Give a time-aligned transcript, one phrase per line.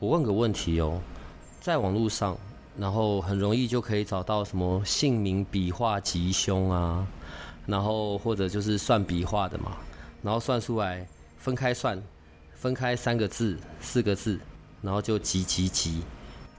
[0.00, 1.00] 我问个问题哦，
[1.60, 2.38] 在网络上，
[2.76, 7.04] 然后很容易就可以找到什么姓名笔画吉凶啊，
[7.66, 9.76] 然后或者就是算笔画的嘛，
[10.22, 11.04] 然后算出来
[11.36, 12.00] 分开算，
[12.54, 14.38] 分开三个字、四个字，
[14.82, 16.00] 然后就吉吉吉。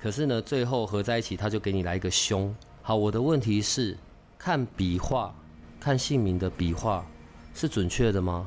[0.02, 2.54] 可是呢，最后合在一起，他就给你来一个凶。
[2.82, 3.98] 好，我的问题是，
[4.38, 5.34] 看笔画、
[5.80, 7.06] 看姓名的笔画
[7.54, 8.46] 是准确的吗？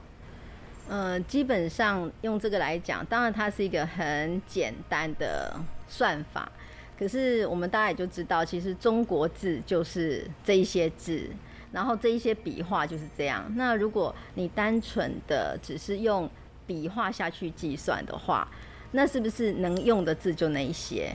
[0.93, 6.53] 呃，基本上用这个来讲，当然它是一个很简单的算法。
[6.99, 11.27] 可是我们大家也就知道，其实中国字就是这一些字，
[11.73, 13.51] 然后这一些笔画就是这样。
[13.57, 16.29] 那如果你单纯的只是用
[16.67, 18.47] 笔画下去计算的话，
[18.91, 21.11] 那是不是能用的字就那一些？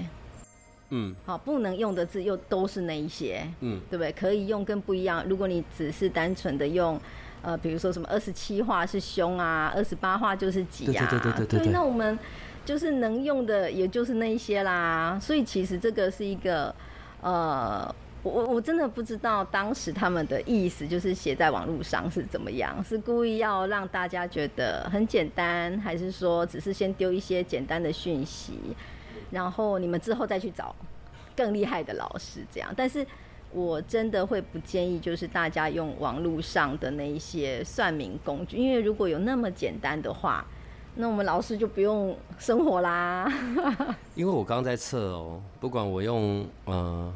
[0.89, 4.11] 嗯，好，不能用的字又都是那一些，嗯，对不对？
[4.13, 5.23] 可以用跟不一样。
[5.29, 6.99] 如果你只是单纯的用，
[7.41, 11.71] 呃，比如说什么二十七画是凶啊，二十八画就是吉啊，对对对对对。
[11.71, 12.17] 那我们
[12.65, 15.17] 就是能用的，也就是那一些啦。
[15.21, 16.73] 所以其实这个是一个，
[17.21, 28.59] 呃，我我我真的不知道当时他们的意思，就是写在网络上是怎么样，是故意要让大家觉得很简单，还是说只是先丢一些简单的讯息？
[29.31, 30.75] 然后你们之后再去找
[31.35, 32.69] 更厉害的老师，这样。
[32.75, 33.05] 但是
[33.57, 40.45] 我真的会不建议，就是大家用网络上的那一些算命工具，因为如果有那么简单的话，
[40.95, 43.27] 那我们老师就不用生活啦。
[44.15, 47.13] 因为我刚在测哦，不管我用呃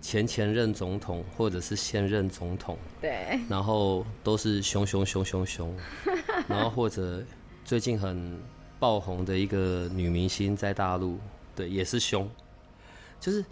[0.00, 5.74] 前前任总统或者是现任总统，对，然后都是凶凶凶凶凶，
[6.48, 7.22] 然后或者
[7.64, 8.38] 最近很
[8.78, 11.18] 爆红的一个女明星在大陆。
[11.54, 12.28] 对，也是凶，
[13.18, 13.42] 就是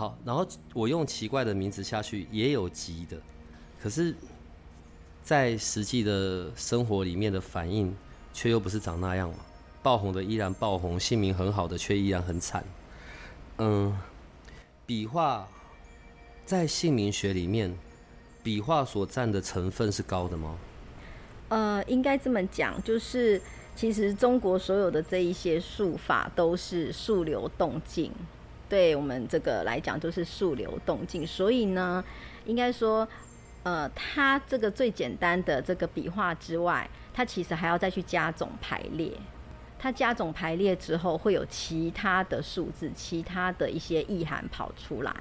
[0.00, 0.16] 好。
[0.24, 3.20] 然后我用奇怪的名字下去，也有急的，
[3.78, 4.14] 可是，
[5.22, 7.94] 在实际的生活里面的反应，
[8.32, 9.36] 却又不是长那样嘛。
[9.82, 12.64] 爆红的依然爆红，姓名很好的却依然很惨。
[13.58, 13.94] 嗯，
[14.86, 15.46] 笔画
[16.46, 17.76] 在姓名学里面，
[18.42, 20.56] 笔画所占的成分是高的吗？
[21.50, 23.40] 呃，应该这么讲，就是。
[23.76, 28.12] 其实中国所有的这一些术法都是数流动静，
[28.70, 31.26] 对我们这个来讲就是数流动静。
[31.26, 32.02] 所以呢，
[32.46, 33.06] 应该说，
[33.64, 39.12] 呃，它这个最简单的这个笔画之外，它其实还要再去加总排列。
[39.78, 45.14] 它加总排列之后，会有其他的数字、其他的一些意涵跑出来。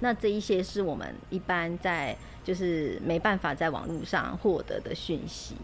[0.00, 5.54] 那这一些是我们一般在就是没办法在网络上获得的讯息。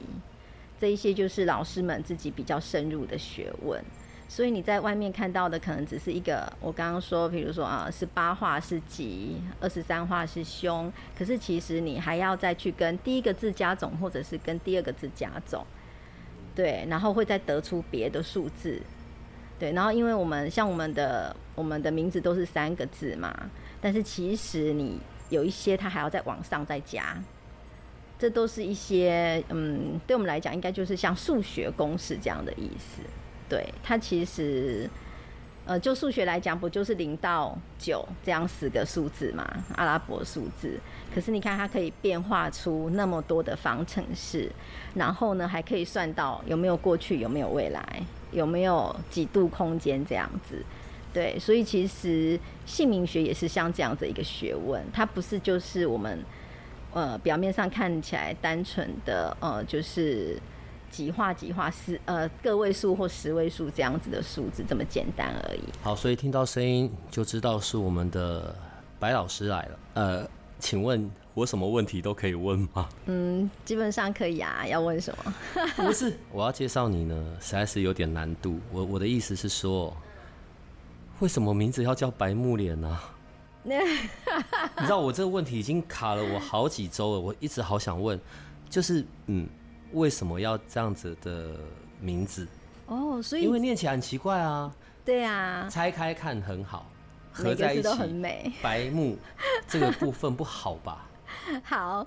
[0.79, 3.83] 这一些就是老师们自己比较深入的学问，
[4.29, 15.65] 所以你在外面看到的可能只是一个，我刚刚说，比如说啊，十八画是吉，二十三画是凶，可是其实你还要再去跟第一个字加总，或者是跟第二个字加总，
[16.55, 18.83] 对，然后会再得出别的数字，
[19.59, 23.33] 对，然后因为我们像我们的我们的名字都是三个字嘛，
[23.81, 24.99] 但是其实你
[25.29, 27.17] 有一些它还要再往上再加。
[28.19, 33.03] 这都是一些嗯，对我们来讲，应该就是像数学公式这样的意思。
[33.49, 34.89] 对它其实，
[35.65, 39.45] 呃，就数学来讲，不就是零到九这样十个数字嘛，
[39.77, 40.79] 阿拉伯数字。
[41.15, 44.51] 可是你看，它可以变化出那么多的方程式，
[44.95, 48.03] 然后呢，还可以算到有没有过去，有没有未来，
[48.33, 50.63] 有没有几度空间这样子。
[51.13, 56.19] 对，所以其实姓名学也是像这样子一个学问，它不是就是我们。
[56.95, 60.41] 呃，表面上看起来单纯的呃，就是
[60.91, 65.61] 几画几画十呃个位数或十位数这样子的数字这么简单而已。
[65.83, 68.55] 好，所以听到声音就知道是我们的
[68.99, 69.79] 白老师来了。
[69.95, 70.29] 呃，
[70.59, 72.89] 请问我什么问题都可以问吗？
[73.07, 74.67] 嗯，基本上可以啊。
[74.67, 75.35] 要问什么？
[75.77, 78.59] 不是，我要介绍你呢，实在是有点难度。
[78.73, 79.95] 我我的意思是说，
[81.21, 82.99] 为什么名字要叫白木脸呢？
[83.69, 88.19] 你知道我这个问题已经卡了我好几周了，我一直好想问，
[88.71, 89.49] 就是嗯，
[89.93, 91.57] 为什么要这样子的
[92.01, 92.47] 名字？
[92.87, 94.73] 哦，所以因为念起来很奇怪啊。
[95.05, 96.91] 对啊，拆开看很好，
[97.33, 98.53] 合在一起都很美。
[98.61, 99.17] 白木
[99.69, 101.07] 这个部分不好吧？
[101.63, 102.07] 好，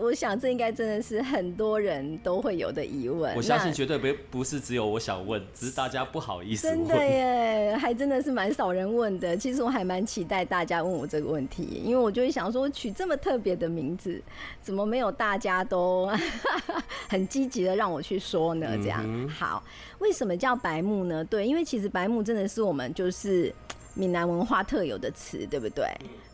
[0.00, 3.34] 我想这应该真的是很多人都会有的疑问。
[3.34, 9.36] 我相信绝对不不是只有我想问，只是大家不好意思真的耶，还真的是蛮少人问的。
[9.36, 14.22] 其实我还蛮期待大家问我这个问题，因为我就会想说，取这么特别的名字，
[14.62, 16.10] 怎么没有大家都
[17.08, 18.76] 很积极的让我去说呢？
[18.82, 19.62] 这样好，
[19.98, 21.24] 为什么叫白木呢？
[21.24, 23.52] 对，因为其实白木真的是我们就是。
[23.98, 25.84] 闽南文化特有的词，对不对？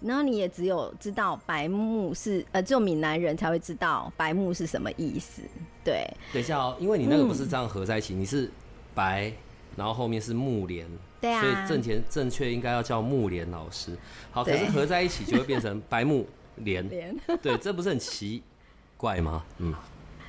[0.02, 5.40] 然后你也只有知道白木是呃，只有闽南人才会知道白木是什么意思。
[5.82, 8.50] 对，等一下哦，因为你那个不是这样合在一起，你是
[8.94, 9.32] 白，
[9.76, 10.86] 然后后面是木莲，
[11.22, 13.96] 对啊，所以正前正确应该要叫木莲老师。
[14.30, 16.86] 好，可是合在一起就会变成白木 莲，
[17.42, 18.42] 对，这不是很奇
[18.98, 19.42] 怪吗？
[19.56, 19.74] 嗯。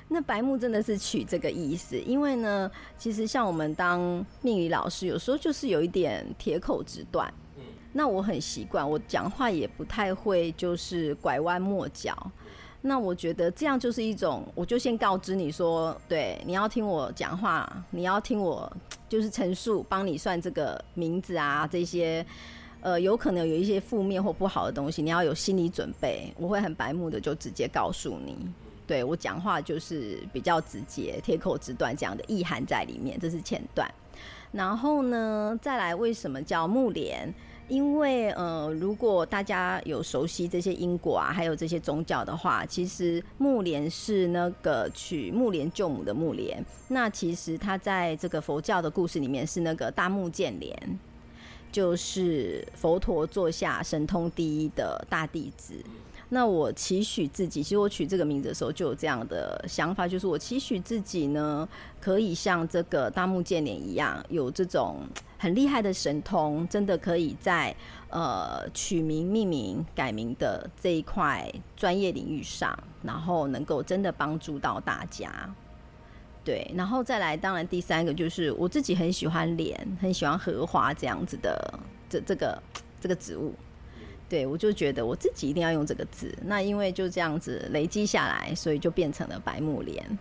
[0.08, 4.00] 那白木真的是取这个意思，因为呢，其实像我们当
[4.42, 7.34] 命理老师，有时候就是有一点铁口直断。
[7.58, 12.16] 嗯，那我很习惯，我讲话也不太会就是拐弯抹角。
[12.82, 18.72] 那我觉得这样就是一种，我就先告知你说，对，你要听我讲话，你要听我
[19.10, 22.24] 就是陈述，帮你算这个名字啊，这些，
[22.82, 26.32] 呃，有可能有一些负面或不好的东西，你要有心理准备。
[26.38, 28.38] 我会很白目的就直接告诉你。
[28.88, 33.90] 对我讲话就是比较直接、铁口直断这样的意涵在里面，这是前段。
[34.52, 37.34] 然后呢，再来为什么叫木莲？
[37.68, 46.64] 因为呃，如果大家有熟悉这些因果啊，还有这些宗教的话，其实木莲是那个取木莲救母的木莲。
[46.90, 51.00] 那其实他在这个佛教的故事里面是那个大木建莲，
[51.72, 55.74] 就是佛陀座下神通第一的大弟子。
[56.36, 61.66] 那我期许自己，其实我取这个名字的时候就有这样的想法，就是我期许自己呢，
[62.02, 64.98] 可以像这个大木建连一样，有这种
[65.38, 67.74] 很厉害的神通，真的可以在
[68.10, 75.32] 呃取名、命名、改名的这一块专业领域上，然后能够真的帮助到大家。
[76.44, 81.80] 对，然后再来，当然第三个就是我自己很喜欢莲，很喜欢荷花这样子的
[82.10, 82.62] 这这个
[83.00, 83.54] 这个植物。
[84.36, 86.38] 对，我就觉得我自己一定要用这个字。
[86.44, 90.20] 那因为就这样子累积下来，所以就变成了白木莲。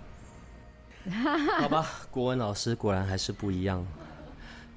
[1.58, 3.84] 好吧，国文老师果然还是不一样。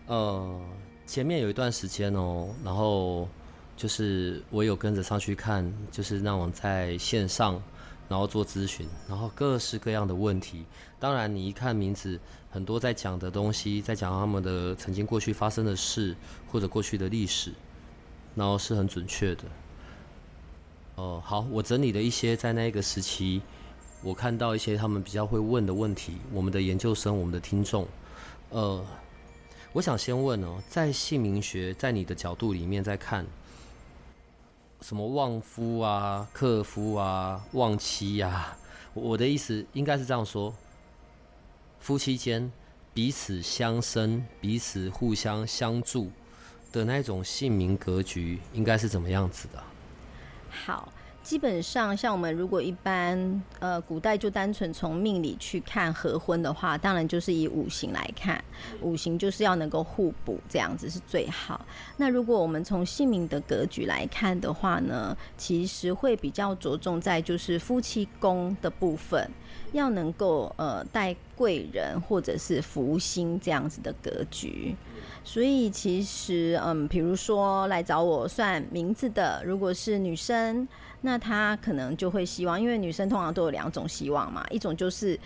[0.08, 0.60] 呃，
[1.06, 3.30] 前面有一段时间哦，然后
[3.76, 7.62] 就是我有跟着上去看，就是那种在线上，
[8.10, 10.66] 然后做咨询，然后各式各样的问题。
[11.00, 12.20] 当然，你一看名字，
[12.50, 16.16] 很多在讲的东西，在讲他们的曾经过去发生的事，
[16.52, 17.54] 或者过去的历史。
[18.38, 19.44] 然后是很准确的。
[20.96, 23.42] 哦，好，我整理了一些在那个时期，
[24.04, 26.18] 我看到一些他们比较会问的问题。
[26.32, 27.88] 我们的研究生，我们的听众，
[28.52, 28.86] 呃，
[29.74, 33.26] 我想先问哦，在姓名学，在你的角度里面，在看
[34.82, 38.56] 什么旺夫啊、克夫啊、旺妻呀？
[38.94, 40.54] 我的意思应该是这样说：
[41.80, 42.52] 夫妻间
[42.94, 46.12] 彼此相生，彼此互相相助。
[46.78, 49.62] 的那种姓名格局应该是怎么样子的？
[50.50, 50.92] 好，
[51.24, 58.42] 基本上像我们如果一般呃古代就单纯从命理去看合婚的话，当然就是以五行来看，
[58.82, 61.66] 五行就是要能够互补，这样子是最好。
[61.98, 69.30] 那如果我们从姓名的格局来看的话呢，其实会比较着重在就是夫妻宫的部分，
[69.74, 74.76] 要能够呃带贵人或者是福星这样子的格局。
[75.28, 80.66] 所以其实，嗯，比如说来找我算名字的，如果是女生，
[81.02, 85.20] 那她可能就会希望，因为女生通常都有两种希望嘛，一种就是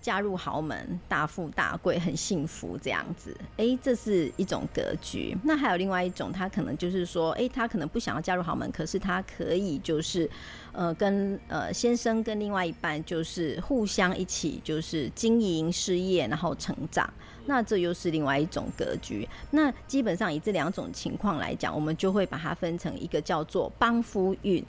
[0.00, 5.36] 嫁入豪门，大富大贵，很幸福这样子，诶，这是一种格局。
[5.44, 10.28] 那还有另外一种，他可能就是说，诶，他可能不想要嫁入豪门，可是他可以就是，
[10.72, 17.12] 呃，跟呃先生跟另外一半就是互相一起就是经营事业，然后成长。
[17.46, 19.26] 那这又是另外一种格局。
[19.52, 24.62] 那基本上以这两种情况来讲，我们就会把它分成一个叫做帮夫运，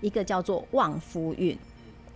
[0.00, 1.56] 一个叫做旺夫运。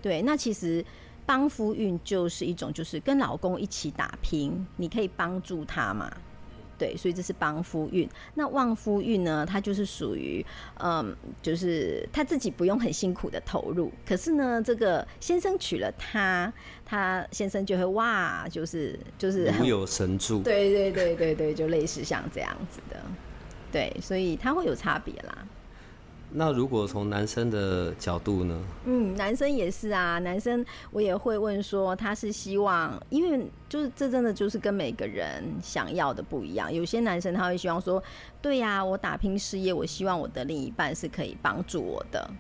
[0.02, 0.84] 对，那其实
[1.26, 6.10] 帮夫运就是一种，就是跟老公一起打拼，你可以帮助他嘛。
[6.78, 8.06] 对，所以这是帮夫运。
[8.34, 9.46] 那旺夫运呢？
[9.46, 10.44] 他就是属于，
[10.78, 16.52] 嗯，就是他自己不用很辛苦的投入，可是呢，这个先生娶了她，
[16.84, 20.42] 他先生就会哇，就是就是如有神助。
[20.42, 23.00] 对对对对对，就类似像这样子的，
[23.72, 25.48] 对，所以他会有差别啦。
[26.38, 28.62] 那如果从男生的角度呢？
[28.84, 36.70] 嗯，男生也是啊，男生我也会问说，他是希望，因为就是这真的就是跟每个人想要的不一样。
[36.70, 38.02] 有些男生他会希望说，
[38.42, 42.30] 对呀，我打拼事业，我希望我的另一半是可以帮助我的，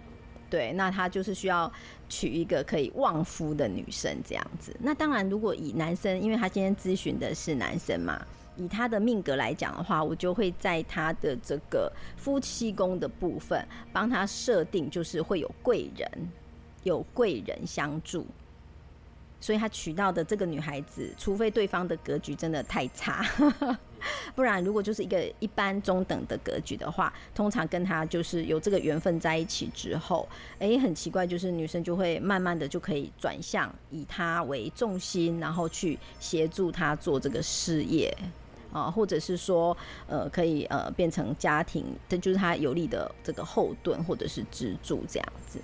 [0.50, 1.72] 对，那他就是需要
[2.06, 4.76] 娶一个可以旺夫的女生这样子。
[4.78, 8.20] 那当然，如果以男生，因为他今天咨询的是男生嘛，
[8.56, 16.10] 以他的命格来讲的话，我就会在他的这个夫妻宫的部分帮他设定，就是会有贵人，
[16.82, 18.26] 有贵人相助。
[19.38, 23.22] 所以他娶到的这个女孩子，除非对方的格局真的太差，
[24.34, 30.26] 不然如果就是一个一般中等的格局的话，通常跟他就是有这个缘分在一起之后，
[30.58, 38.12] 哎，很奇怪，就是女生就会慢慢的就可以转向以他为重心，然后去协助他做这个事业
[38.76, 45.60] 啊，或者是说呃可以呃变成家庭，这就是他有力的这个后盾或者是支柱这样子。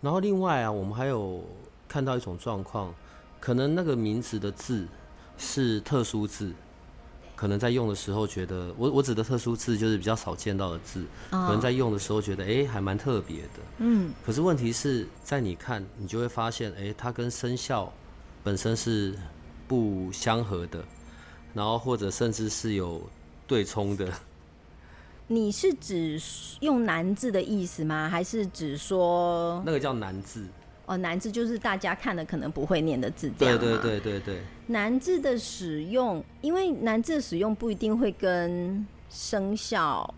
[0.00, 1.44] 然后另外啊，我们还有。
[1.90, 2.94] 看到一种状况，
[3.40, 4.86] 可能那个名字的字
[5.38, 6.52] 是特殊字，
[7.34, 13.60] 可能在用的时候觉得，我我指的特殊字就是比较少见到的字，可能在用的时候觉得，哎，还蛮特别的。
[13.78, 14.12] 嗯。
[14.22, 17.90] 可是问题是在你看，你就会发现，哎，它跟生肖
[18.44, 19.14] 本身是
[19.66, 20.84] 不相合的，
[21.54, 23.02] 然后或者甚至是有
[23.46, 24.12] 对冲的。
[25.30, 26.18] 你是指
[26.60, 28.08] 用难字的意思吗？
[28.08, 30.46] 还是指说那个叫难字？
[30.86, 34.42] 哦，难字就是大家看了可能不会念的字，这样对对对对对。
[34.68, 40.14] 难字的使用，因为难字的使用不一定会跟生肖。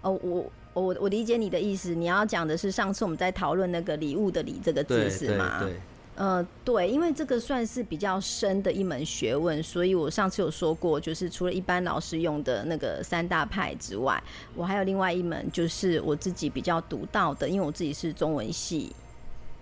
[0.00, 5.60] 哦，我我我理解你的意思，你要讲的是上次我们在讨论那个礼物的礼这个字是吗？
[5.60, 5.78] 对。
[6.16, 14.22] 呃，对，因为这个算是比较深的一门学问，所以我上次有说过，就是除了一般老师用的那个三大派之外，
[14.54, 18.92] 我还有另外一门，就是我自己比较独到的，因为我自己是中文系。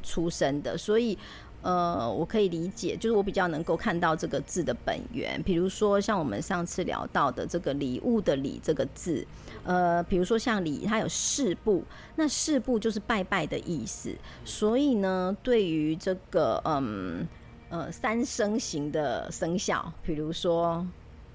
[0.05, 1.17] 出身的，所以
[1.63, 5.41] 呃，我可以理解，就是我比较能够看到这个字的本源。
[5.43, 9.25] 比如说，像我们上次聊到的这个礼物的礼这个字，
[9.65, 11.85] 呃，比如说像礼，它有四部，
[12.17, 14.13] 那四部就是拜拜的意思。
[14.45, 17.27] 所以呢，对于这个嗯
[17.69, 20.85] 呃三生型的生肖，比如说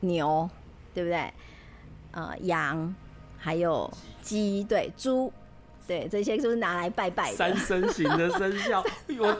[0.01, 0.49] 牛，
[0.93, 1.33] 对不对？
[2.11, 2.93] 呃，羊，
[3.37, 3.89] 还有
[4.21, 5.31] 鸡，对，猪。
[5.87, 7.37] 对，这些就是拿来拜拜的。
[7.37, 8.83] 三生型的生肖，
[9.19, 9.37] 我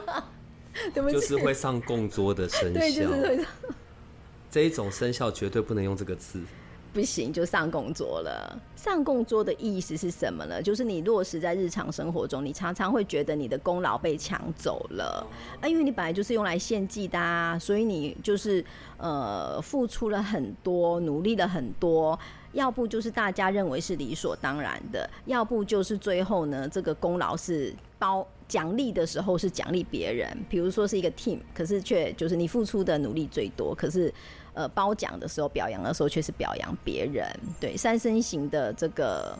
[1.10, 2.78] 就是会上供桌的生肖。
[2.80, 3.46] 对，就是
[4.50, 6.40] 这一种生肖绝对不能用这个字。
[6.90, 8.58] 不行，就上供桌了。
[8.74, 10.60] 上供桌的意思是什么呢？
[10.60, 15.24] 就是你落实在日常生活中，你常常会觉得你的功劳被抢走了
[15.60, 18.64] 啊，因为你本来就是用来献祭的啊，所以你就是
[18.96, 22.18] 呃付出了很多，努力了很多。
[22.58, 34.12] 要不就是大家认为是理所当然的，要不就是最后呢，这个功劳是包奖励的时候是奖励别人，比如说是一个 team，可是却就是你付出的努力最多，可是
[34.54, 37.24] 呃褒奖的时候、表扬的时候却是表扬别人，
[37.60, 39.38] 对三生型的这个。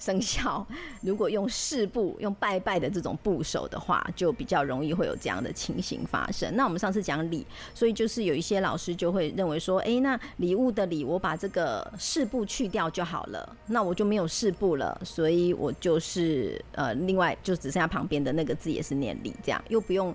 [0.00, 0.66] 生肖
[1.02, 6.52] 如果用四步用拜拜的这种部首的话，就比较容易会有这样的情形发生。
[6.56, 20.14] 那我们上次讲礼，所以就是有一些老师就会认为说，哎，那礼物的礼，我把这个四步去掉就好了，那我就没有四步了，所以我就是呃，另外就只剩下旁边的那个字也是念礼，这样又不用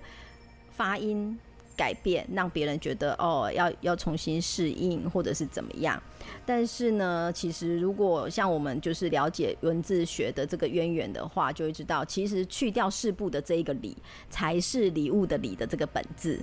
[0.70, 1.38] 发音。
[1.76, 6.02] 改变让别人觉得哦，要要重新适应或者是怎么样？
[6.44, 13.96] 但是呢，其实如果像我们就是了解文字学的这个渊源的话，就会知道，其实去掉四部的这一个礼，
[14.30, 16.40] 才是礼物的礼的这个本质。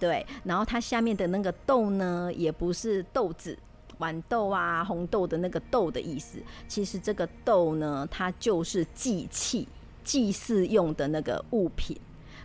[0.00, 3.56] 对，然后它下面的那个豆呢，也不是豆子，
[3.98, 6.38] 豌豆啊、红豆的那个豆的意思。
[6.66, 9.68] 其实这个豆呢，它就是祭器、
[10.02, 11.96] 祭祀用的那个物品。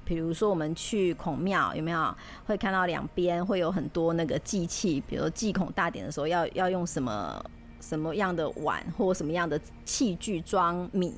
[0.10, 2.12] 比如说，我们去孔庙，有没有
[2.48, 5.00] 会看到两边会有很多那个祭器？
[5.08, 7.46] 比如祭孔大典的时候，要要用什么
[7.80, 11.13] 什么样的碗或什么样的器具装米？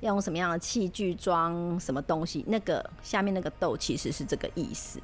[0.00, 2.44] 要用什么样的器具装什么东西？
[2.48, 5.00] 那个下面那个豆其实是这个意思。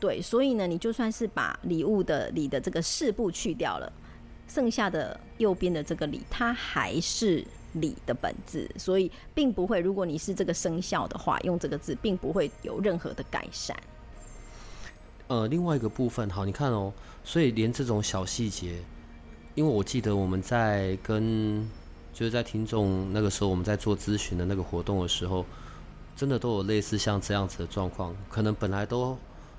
[0.00, 3.92] 对，所以呢，你就算是把礼物的礼的这个四部去掉了，
[4.48, 7.46] 剩下的右边的这个礼，它还是。
[7.74, 9.80] 理的本质，所以并不会。
[9.80, 13.76] 如果你是这个生肖的话，用这个字并不会有任何的改善。
[15.28, 18.78] 呃，另外一个部分，好，你看哦，所以连这种小细节，
[19.54, 21.68] 因为我记得我们在跟
[22.12, 25.46] 就是在听众那个时候，我们在做咨询的那个活动的时候，
[26.16, 29.16] 真的都有类似像这样子的状况，可能本来都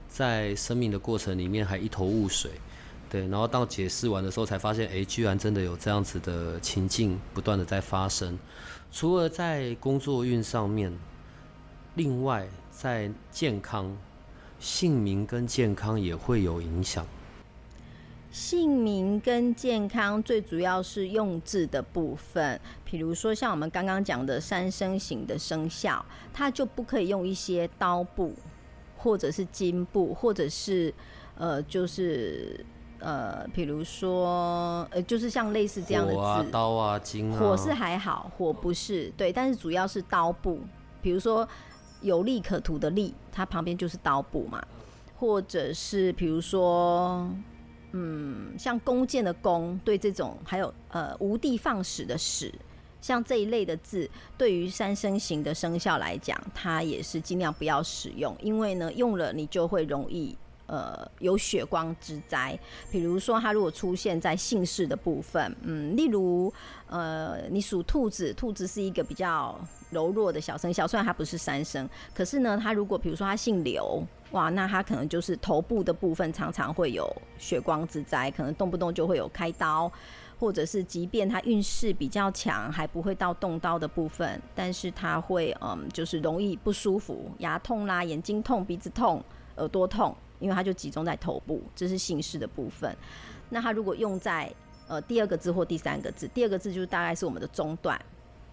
[0.09, 2.51] 在生命的过程里面还一头雾水。
[3.11, 8.39] 对，然后到解释完的时候，才发现，哎，居然真的有这样子的情境不断的在发生。
[8.89, 10.97] 除了在工作运上面，
[11.95, 13.97] 另外在健康、
[14.61, 17.05] 姓名跟健康也会有影响。
[18.31, 28.33] 姓名跟健康最主要是用字的部分，比如说像我们刚刚讲的三生型的生肖，它就不可以用一些刀部，
[28.97, 30.93] 或者是金部，或者是
[31.35, 32.65] 呃，就是
[33.01, 36.51] 呃，比如说呃，就是像类似这样的火啊、字。
[36.51, 40.59] 刀啊、金啊，火是还好，火不是对，但是主要是刀部，
[41.01, 41.47] 比如说
[42.01, 44.63] 有利可图的利，它旁边就是刀部嘛，
[45.17, 47.27] 或者是比如说，
[47.91, 52.53] 嗯，像弓箭的弓，对这种还有呃无地放矢的矢，
[53.01, 60.37] 像这一类的字，对于三生型的生肖来讲，它也是尽量不要使用，因为呢，用了你就会容易。
[60.71, 62.57] 呃，有血光之灾，
[62.89, 66.51] 比如说它如果出现在姓氏的部分，嗯，例如
[66.87, 69.59] 呃，你属兔子，兔子是一个比较
[69.89, 74.01] 柔弱的小生肖，虽然它不是三生，可是呢，它如果比如说它姓刘，
[74.31, 77.05] 哇，那它可能就是头部的部分常常会有
[77.37, 79.91] 血光之灾，可能动不动就会有开刀，
[80.39, 89.21] 或者是即便他运势比较强，还不会到动刀的部分，但是他会嗯，就是容易不舒服，牙痛啦、眼睛痛、鼻子痛、
[89.57, 90.15] 耳朵痛。
[90.41, 92.93] 因为它就集中在头部，这是姓氏的部分。
[93.49, 94.53] 那它如果用在
[94.87, 97.99] 呃第二个字或第三个字，第二个字就是大概是我们的中段，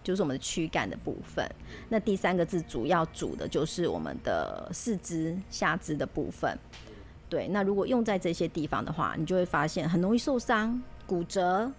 [0.03, 1.49] 就是我们的躯干的部分。
[1.89, 6.57] 那第三个字主要主的就是我们的四肢、下肢的部分。
[7.29, 11.71] 对，那如果用在这些地方的话，你就会发现很容易受伤、骨折。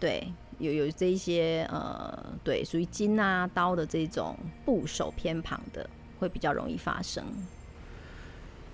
[0.00, 0.26] 对，
[0.58, 7.24] 有有这一些呃，对，属于金啊、刀的这种部首偏旁的，会比较容易发生。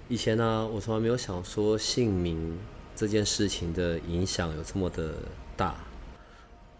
[0.08, 2.58] 以前呢、我从来没有想说姓名
[2.96, 5.12] 这件事情的影响有这么的
[5.54, 5.74] 大。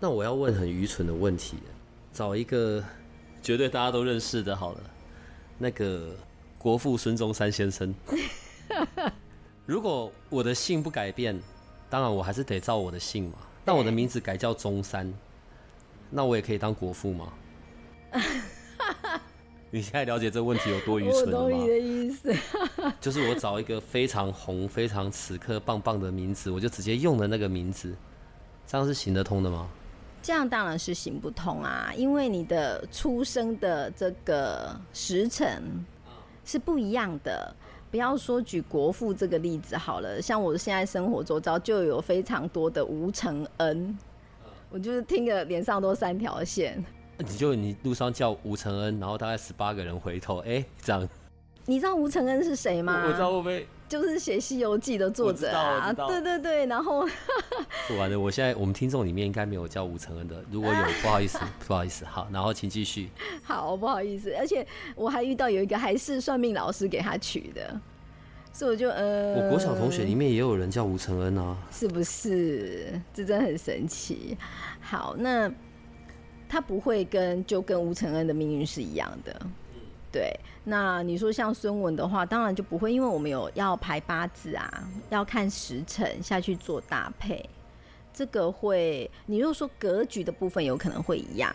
[0.01, 1.59] 那我要问很愚蠢的问题，
[2.11, 2.83] 找一个
[3.43, 4.81] 绝对大家都认识的，好了，
[5.59, 6.17] 那个
[6.57, 7.95] 国父孙中山先生。
[9.67, 11.39] 如果我的姓不改变，
[11.91, 13.37] 当然我还是得照我的姓嘛。
[13.63, 15.13] 但我的名字改叫中山，
[16.09, 17.31] 那我也可以当国父吗？
[19.71, 21.51] 你现在了解这个问题有多愚蠢了吗？
[21.51, 22.35] 懂你的意思。
[23.01, 27.95] 就是我找一个非常红、非常此刻棒棒的名字，我就直接用了那个名字，
[28.67, 29.69] 这样是行得通的吗？
[30.23, 35.63] 这样当然是行不通啊，因为你的出生的这个时辰
[36.45, 37.55] 是不一样的。
[37.91, 43.97] 不要说举国父这个例子好了，像我现在生活周遭就有非常多的吴承恩，
[44.69, 46.85] 我就是听个脸上都三条线。
[47.19, 51.09] 你就你路上叫吴承恩，然后大概十八个人回头，哎、这样，
[51.67, 53.03] 你知道吴承恩是谁吗？
[53.07, 57.09] 我知道会不会就是写《西游记》的作者啊，对对对，然后
[57.99, 58.19] 完了？
[58.21, 63.09] 我现在我们听众里面应该没有叫吴承恩的，如果有，不好意思， 不好意思，好，然后请继续。
[63.43, 67.81] 好不好意思，而且我还遇到有一个还是算命老师给他取的，
[68.53, 73.01] 所以我就呃，我国小同学里面也有人叫吴承恩啊，是不是？
[73.15, 74.37] 这真的很神奇。
[74.81, 75.51] 好，那
[76.49, 79.41] 他不会跟就跟吴承恩的命运是一样的。
[80.11, 80.33] 对，
[80.65, 87.45] 那你说像孙文的话，当然就不会，因为我们有要排八字啊，要看时辰下去做搭配。
[88.11, 91.55] 这个会，你如果说格局的部分有可能会一样，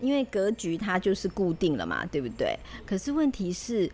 [0.00, 2.56] 因为格局它就是固定了嘛，对不对？
[2.86, 3.90] 可是问题是，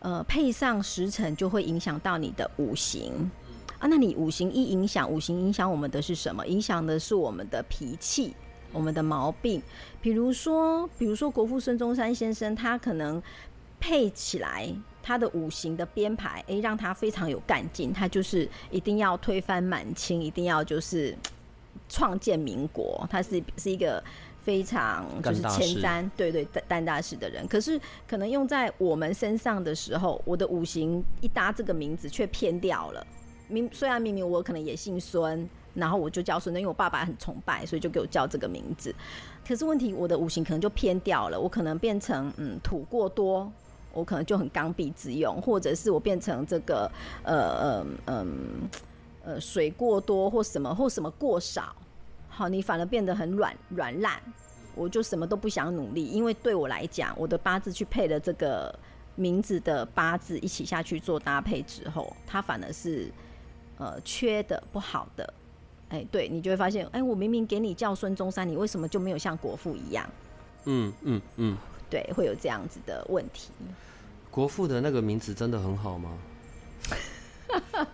[0.00, 3.30] 呃，配上时辰就会影响到你的五行
[3.78, 3.88] 啊。
[3.88, 6.46] 那你五行一影响，五行影响我们的是什么？
[6.46, 8.36] 影响的是我们的脾气。
[8.76, 9.62] 我们的毛病，
[10.02, 13.20] 比如说，比如说国父孙中山先生，他可能
[13.80, 14.70] 配起来
[15.02, 21.16] 他的五行的编排，诶，让他非常有干劲，他就是一定要推翻满清，一定要就是
[21.88, 24.02] 创建民国，他是是一个
[24.42, 27.48] 非常就是前瞻，对对担担大事的人。
[27.48, 33.06] 可是可能用在我们身上的时候，我的五行一搭这个名字却偏掉了。
[33.48, 38.92] 明虽然明明我可能也姓孙，然后我就叫孙的，因为我爸爸很崇拜，所以就给我叫这个名字。
[39.46, 43.52] 可是问题，我的五行可能就偏掉了，我可能变成嗯土过多，
[43.92, 46.90] 我可能就很刚愎自用，或者是我变成这个
[47.22, 48.68] 呃呃嗯
[49.22, 51.76] 呃水过多或什么或什么过少，
[52.28, 54.20] 好，你反而变得很软软烂，
[54.74, 58.76] 我就什么都不想努力，因为对我来讲，我的八字去配了这个
[59.14, 63.12] 名字的八字一起下去做搭配之后，它反而是
[63.78, 65.32] 呃缺的不好的。
[65.88, 70.08] 哎，对你就会发现，哎，我明明给你叫孙中山，你为什么就没有像国父一样？
[70.64, 71.56] 嗯嗯嗯，
[71.88, 73.52] 对，会有这样子的问题。
[74.30, 76.18] 国父的那个名字真的很好吗？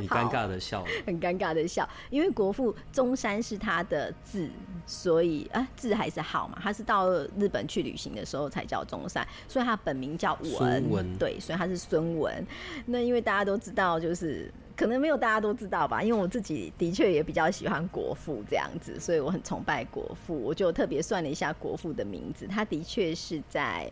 [0.00, 0.82] 你尴尬的笑。
[1.06, 4.48] 很尴尬的笑，因为国父中山是他的字，
[4.86, 6.58] 所以啊字还是好嘛。
[6.62, 12.44] 他是到日本去旅行的时候才叫中山，所以他本名叫文，孙文对，所以他是孙文。
[12.86, 20.38] 那因为大家都知道，就是可能没有大家都知道吧，因为我自己的确也比较喜欢国父这样子，所以我很崇拜国父。
[20.38, 23.90] 我就特别算了一下国父的名字，他的确是在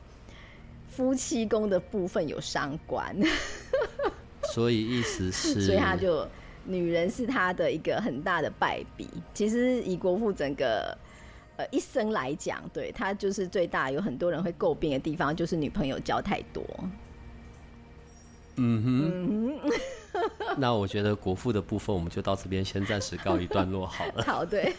[0.87, 3.16] 夫妻宫的部分有伤官，
[4.53, 6.29] 所以意思是，所以他就
[6.64, 9.09] 女人是他的一个很大的败笔。
[9.33, 10.97] 其实以国父整个
[11.57, 16.62] 呃一生来讲，对他就是最大有很多人会诟病的地方，就是女朋友交太多。
[18.57, 19.71] 嗯哼，
[20.57, 24.23] 那我觉得国父的部分我们就到这边先暂时告一段落好了。
[24.27, 24.73] 好，对，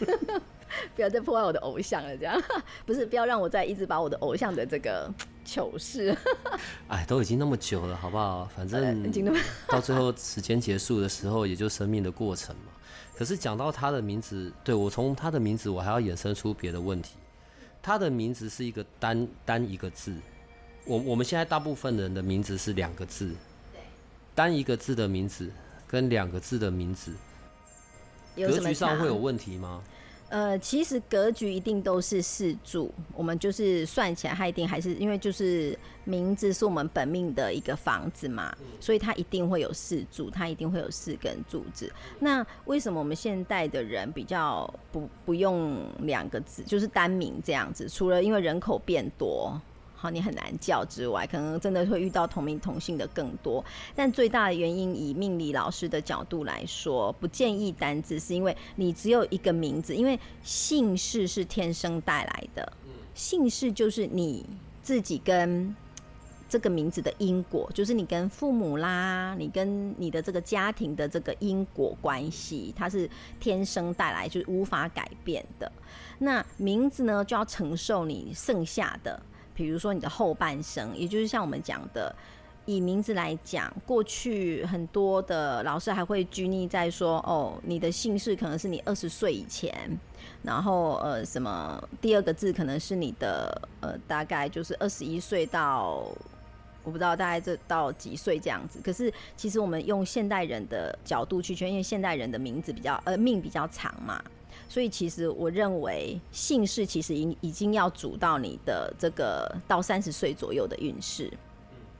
[0.96, 2.40] 不要再破坏我的偶像了，这样
[2.86, 5.12] 不是不要让我再一直把我的偶像的这个
[5.44, 6.16] 糗事。
[6.88, 8.48] 哎，都已经那么久了，好不好？
[8.56, 9.12] 反正
[9.68, 12.72] 到最后时间结束的时候，也就生命的过程嘛。
[13.14, 17.16] 可是讲到他的名字，对我从他的名字，我还要衍生出别的问题。
[17.82, 20.14] 他的名字是一个单单一个字，
[20.84, 23.32] 我我们现在大部分人的名字是两个字。
[24.36, 25.50] 单一个字的名字
[25.88, 27.10] 跟两个字的名字，
[28.36, 29.82] 格局上会有问题吗？
[30.28, 41.90] 呃，其实格局一定都是四柱，我们就是算起来，它一定还是因为就是名字是我们本命的一个房子嘛，所以它一定会有四柱，它一定会有四根柱子。
[42.18, 47.88] 那为什么我们现代的人比较不不用两个字，就是单名这样子？
[47.88, 49.58] 除了因为人口变多。
[49.98, 53.64] 好，你很难叫之外，可能真的会遇到同名同姓的更多。
[53.94, 62.70] 但最大的原因，以命理老师的角度来说，不建议单字，是因为你只有一个名字，因为姓氏是天生带来的。
[63.14, 64.44] 姓氏就是你
[64.82, 65.74] 自己跟
[66.46, 73.08] 这个名字的因果，就是你跟父母啦，你跟你的这个家庭的这个因果关系，它是
[73.40, 75.72] 天生带来，就是无法改变的。
[76.18, 79.18] 那名字呢，就要承受你剩下的。
[79.56, 82.14] 比如说你的后半生，也就是像我们讲的，
[82.66, 89.98] 以名字来讲，过去很多的老师还会拘泥在说，哦，你的姓氏可能是你二十岁以前，
[90.42, 96.06] 然后呃什么第二个字可能是你的呃大概就是二十一岁到
[96.84, 98.78] 我不知道大概这到几岁这样子。
[98.84, 104.22] 可是其实我们用现代人的角度去圈，因为现代人的名字比较呃命比较长嘛。
[104.68, 111.32] 所以其实我认为姓氏其实已已经要主到你的这个到三十岁左右的运势，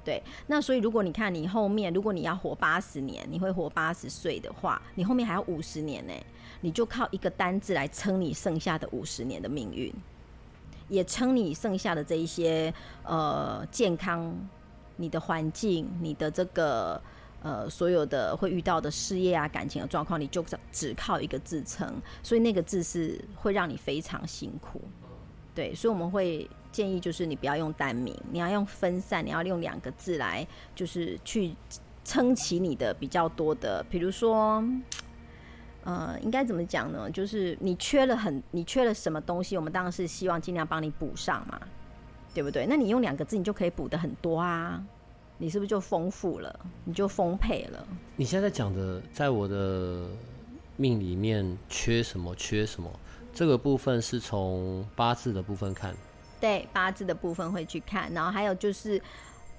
[0.04, 0.22] 对。
[0.48, 6.12] 那所以如果你看你后面，如果你要活八十年，你会活八十岁的话，你后面还要五十年呢，
[6.60, 9.92] 你就靠一个单字来撑你剩下的五十年的命运，
[10.88, 12.74] 也撑你剩下的这一些
[13.04, 14.34] 呃健康、
[14.96, 17.00] 你的环境、你的这个。
[17.46, 21.88] 呃，所有的会遇到的事业啊、感情的状况，你就只靠一个字撑，
[22.20, 24.82] 所以那个字是会让你非常辛苦。
[25.54, 31.54] 对，所以我们会建议，就是你不要用单名，你要用分散，你要用两个字来，就是去
[32.04, 34.60] 撑起你的比较多的，比如说，
[35.84, 37.08] 呃，应该怎么讲呢？
[37.08, 41.60] 就是你缺了很，你缺了什么东西，我们当然是希望尽量帮你补上嘛，
[42.34, 42.66] 对不对？
[42.68, 44.84] 那你用两个字，你就可以补的很多啊。
[45.38, 46.60] 你是不是就丰富了？
[46.84, 47.86] 你就丰沛了？
[48.16, 50.06] 你现在讲的，在我的
[50.78, 52.34] 命里面缺什么？
[52.36, 52.90] 缺什么？
[53.34, 55.94] 这个部分是从八字的部分看。
[56.40, 58.10] 对，八字的部分会去看。
[58.14, 58.98] 然后还有就是，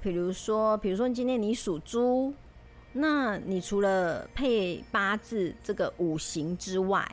[0.01, 2.33] 比如说，比如说今天你属猪，
[2.93, 7.07] 那你除了配八字这个五行之外，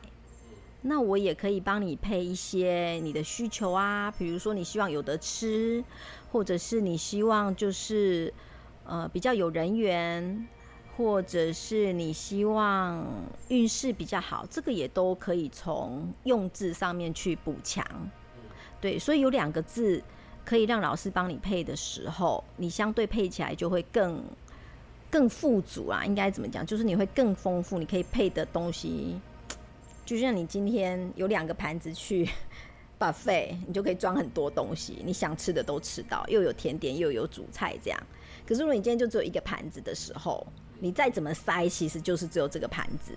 [0.81, 4.09] 那我也可以帮你配一些你的需求啊。
[4.17, 5.83] 比如说你希望有得吃，
[6.31, 8.33] 或者是你希望就是。
[8.85, 10.47] 呃，比较有人缘，
[10.95, 13.05] 或者是你希望
[13.49, 17.85] 运势比较好，这个也都可以从用字上面去补强。
[18.79, 20.01] 对，所以有两个字
[20.43, 24.23] 可以让老师帮你配的时候，你相对配起来就会更
[25.09, 26.05] 更富足啊。
[26.05, 26.65] 应该怎么讲？
[26.65, 29.19] 就是你会更丰富，你可以配的东西，
[30.05, 32.29] 就像你今天有两个盘子去。
[32.97, 37.99] 把肺，你就可以装很多东西，你想吃的都吃到，又有甜点又有主菜这样。
[38.47, 40.45] 可是如果你今天就只有一个盘子的时候，
[40.79, 43.13] 你再怎么塞，其实就是只有这个盘子。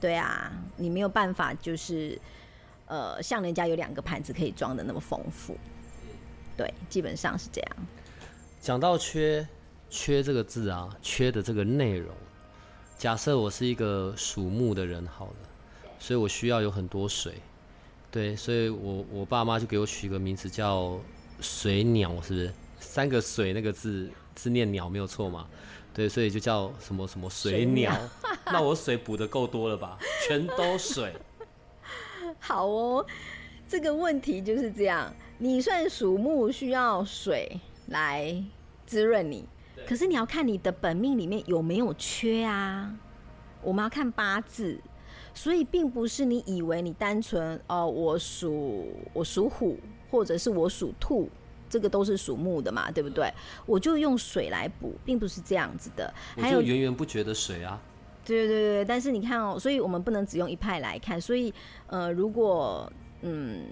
[0.00, 2.18] 对啊，你没有办法就是
[2.86, 5.56] 呃，像人家有两个盘子可以装的那么丰富。
[6.56, 7.76] 对，基本上是这样。
[8.60, 9.46] 讲到缺
[9.90, 12.14] 缺这个字啊，缺的这个内容，
[12.96, 15.36] 假设我是一个属木的人，好了，
[15.98, 17.34] 所以我需要有很多水。
[18.10, 20.98] 对，所以我我爸妈就给我取个名字叫
[21.40, 22.52] 水鸟，是不是？
[22.80, 25.46] 三个水那个字字念鸟没有错嘛？
[25.92, 27.92] 对，所以就叫什么什么水鸟。
[28.46, 29.98] 那我水补的够多了吧？
[30.26, 31.12] 全都水。
[32.38, 33.04] 好哦，
[33.66, 35.12] 这个问题就是这样。
[35.38, 38.40] 你算属木，需要水来
[38.86, 39.44] 滋润你，
[39.86, 42.94] 可是你要看你的本命里面有没有缺啊。
[43.60, 44.78] 我们要看八字，
[45.34, 49.76] 所以并不是你以为你单纯哦，我属我属虎，
[50.12, 51.28] 或者是我属兔，
[51.68, 53.32] 这个都是属木的嘛，对不对？
[53.66, 56.12] 我就用水来补，并不是这样子的。
[56.36, 57.80] 还有源源不绝的水啊。
[58.24, 61.20] 对对对对，但是你看哦，所以我们不能只用一派来看。
[61.20, 61.52] 所以
[61.86, 63.64] 呃，如果嗯。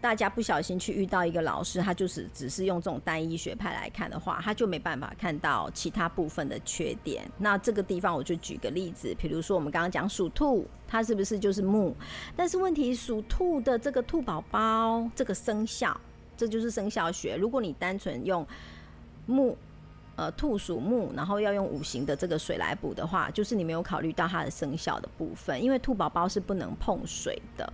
[0.00, 7.26] 大家不小心去遇到一个老师，他就是只是用这种单一学派来看的话，他就没办法看到其他部分的缺点。
[7.38, 11.96] 那这个地方我就举个例子，比如说我们刚刚讲属兔，它是不是就是木？
[12.36, 15.98] 但是问题属兔的这个兔宝宝这个生肖，
[16.36, 17.36] 这就是生肖学。
[17.36, 18.46] 如果你单纯用
[19.26, 19.56] 木，
[20.16, 27.72] 呃，兔属木，然后要用五行的这个水来补的话，就是你没有考虑到它的生肖的部分，因为兔宝宝是不能碰水的。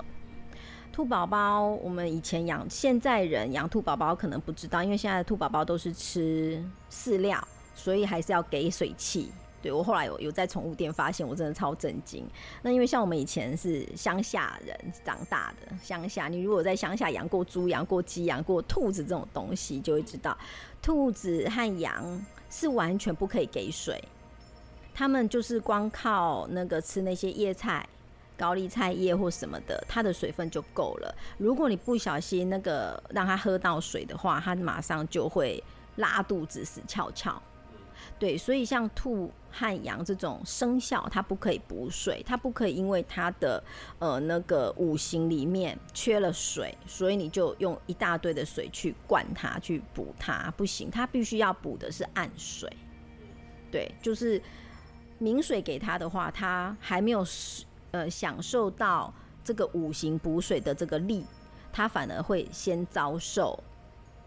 [0.92, 9.30] 兔宝宝，我们以前养，现在人养兔宝宝可能不知道，因为现在的兔宝宝都是吃饲料，所以还是要给水器。
[9.62, 12.26] 对我后来有有在宠物店发现，我真的超震惊。
[12.62, 20.36] 那因为像我们以前是乡下人长大的，乡下你如果在乡下养过猪、养过鸡、养过兔子这种东西，就会知道，
[20.80, 24.02] 兔子和羊是完全不可以给水，
[24.94, 27.88] 他们就是光靠那个吃那些叶菜。
[28.36, 31.14] 高丽菜叶或什么的，它的水分就够了。
[31.36, 35.62] 如果你不小心那个让它喝到水的话，它马上就会
[35.96, 37.42] 拉肚子、死翘翘。
[38.20, 43.64] 对，所以像兔和羊这种生肖，它不可以补水，它不可以因为它的
[43.98, 52.70] 呃那个五行里面缺了水，所以你就用一大堆的水去灌它、去补它，不行，它必须要补的是暗水。
[53.72, 54.40] 对，就是
[55.18, 57.24] 明水给它的话，它还没有
[57.92, 59.10] 呃，享受到
[59.42, 61.24] 这个五行补水的这个力，
[61.72, 63.58] 它反而会先遭受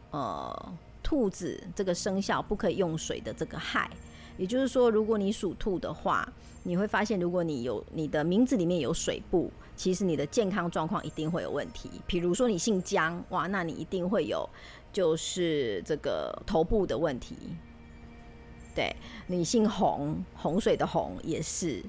[0.10, 3.90] 呃兔子这个生肖不可以用水的这个害。
[4.38, 6.28] 也就是说，如果你属兔的话，
[6.64, 11.92] 你会发现，如果你有你的名字里面有水部，其实你的健康状况一定会有问题。
[12.08, 14.50] 比如说你姓姜，哇，那你一定会有
[14.92, 17.36] 就是这个头部的问题。
[18.74, 18.92] 对
[19.28, 21.84] 你姓洪，洪水的洪也是。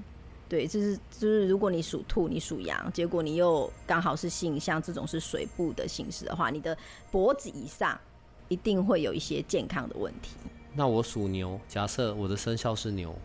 [0.47, 6.77] 对，就是就是，如果你属兔，你属羊，结果你又刚好是姓像这种是水部的形式的话，你的
[7.09, 7.99] 脖子以上
[8.47, 10.35] 一定会有一些健康的问题。
[10.73, 13.15] 那我属牛，假设我的生肖是牛，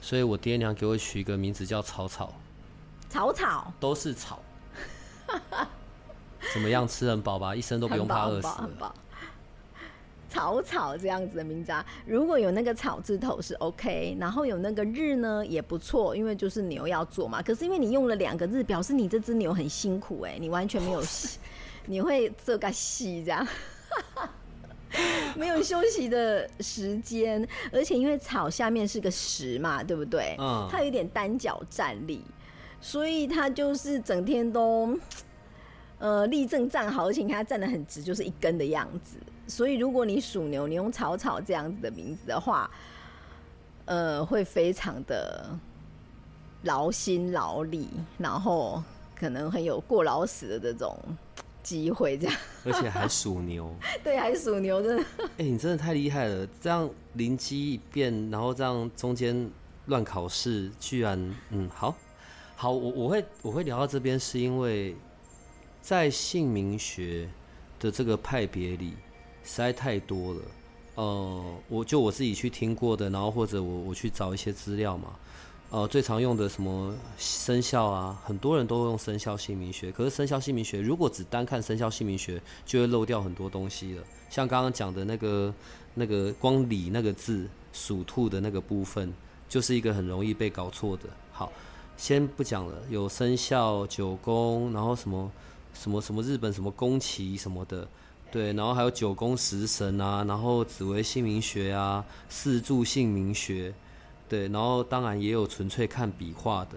[0.00, 2.32] 所以我爹娘给我取一个名字叫草草。
[3.08, 4.42] 草草都是草，
[6.52, 6.86] 怎么样？
[6.86, 8.48] 吃很饱吧，一生都不用怕饿死。
[10.28, 17.40] 草草这样子的名字啊，如果有那个草字头是 OK，然后有那个日呢也不错，因为就是牛要做嘛。
[17.40, 21.02] 可是因为你用了两个日，表示你这只牛很辛苦哎，你完全没有，
[21.86, 23.46] 你会这个戏这样，
[25.36, 30.34] 没有休息的时间，而且因为草下面是个石嘛，对不对？
[30.38, 32.22] 嗯，它有点单脚站立，
[32.80, 34.98] 所以它就是整天都
[35.98, 39.16] 呃立正站好，而且它站得很直，就是一根的样子。
[39.46, 42.70] 所以，如果你属牛，你用草草这样子的名字的话，
[43.84, 45.46] 呃，会非常的
[46.62, 48.82] 劳心劳力，然后
[49.14, 50.98] 可能很有过劳死的这种
[51.66, 52.36] 机会，这样。
[52.64, 53.74] 而且还属牛。
[54.04, 55.04] 对，还属牛，真的。
[55.38, 56.46] 哎，你真的太厉害了！
[56.60, 59.50] 这样灵机一变，然后这样中间
[59.86, 61.18] 乱考试，居然
[61.50, 61.92] 嗯，好，
[62.54, 64.94] 好，我我会我会聊到这边，是因为
[65.82, 67.28] 在姓名学
[67.80, 68.92] 的这个派别里。
[69.48, 70.40] 实在太多了，
[70.96, 75.14] 呃，我就我自己去听过的，然后或者我我去找一些资料嘛，
[75.68, 79.90] 呃，最常用的什么生肖啊，很多人都用生肖姓名学。
[79.90, 84.02] 可是生肖姓名学如果只单看生肖姓名学，就会漏掉很多东西了。
[84.30, 85.52] 像刚刚讲的那个
[85.94, 89.12] 那个光李那个字属兔的那个部分，
[89.48, 91.04] 就是一个很容易被搞错的。
[91.32, 91.52] 好，
[91.96, 95.30] 先不讲了，有生肖九宫，然后什么
[95.74, 97.86] 什么什么日本什么宫崎什么的。
[98.30, 103.72] 对，然后还有九宫十神啊，然后紫微姓名学啊，四柱姓名学，
[104.28, 106.76] 对，然后当然也有纯粹看笔画的，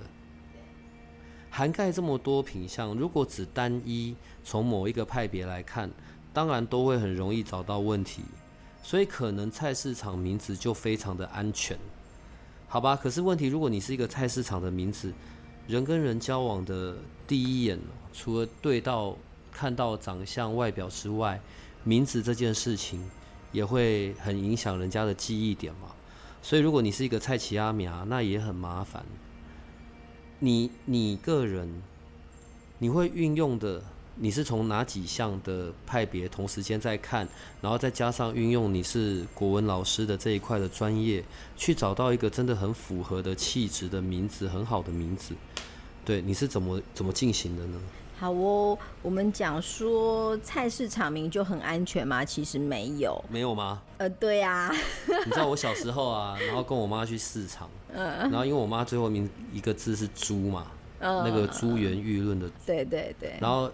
[1.49, 2.93] 涵盖这么多品相。
[2.95, 5.89] 如果只单一从某一个派别来看，
[6.33, 8.23] 当然都会很容易找到问题。
[8.81, 11.77] 所以可能菜市场名字就非常的安全，
[12.67, 12.95] 好吧？
[12.95, 15.13] 可是问题，如果你是一个菜市场的名字，
[15.67, 16.95] 人跟人交往的
[17.27, 17.79] 第一眼，
[18.13, 19.15] 除了对到。
[19.51, 21.41] 看到长相外表之外，
[21.83, 23.03] 名字这件事情
[23.51, 25.89] 也会很影响人家的记忆点嘛。
[26.41, 29.05] 所以如果你是一个菜奇阿米啊，那也很麻烦。
[30.39, 31.81] 你你个人
[32.77, 33.83] 你会运用的
[34.15, 37.27] 你是从哪几项的派别同时间在看，
[37.61, 41.23] 然后再加上运用你是国文老师的这一块的专业，
[41.55, 45.35] 去找到一个真的很符合的气质的名字，很好的名字。
[46.03, 47.79] 对，你是怎么怎么进行的呢？
[48.19, 52.25] 好哦，我们讲说菜市场名就很安全吗？
[52.25, 53.23] 其实没有。
[53.29, 53.81] 没有吗？
[53.97, 54.69] 呃，对呀。
[55.25, 60.67] 你知道我小时候啊，然后跟我妈去市场，嗯然后因为我妈最后名一个字是猪嘛，
[60.99, 62.49] 那个珠圆玉润的。
[62.65, 63.35] 对对对。
[63.39, 63.71] 然后。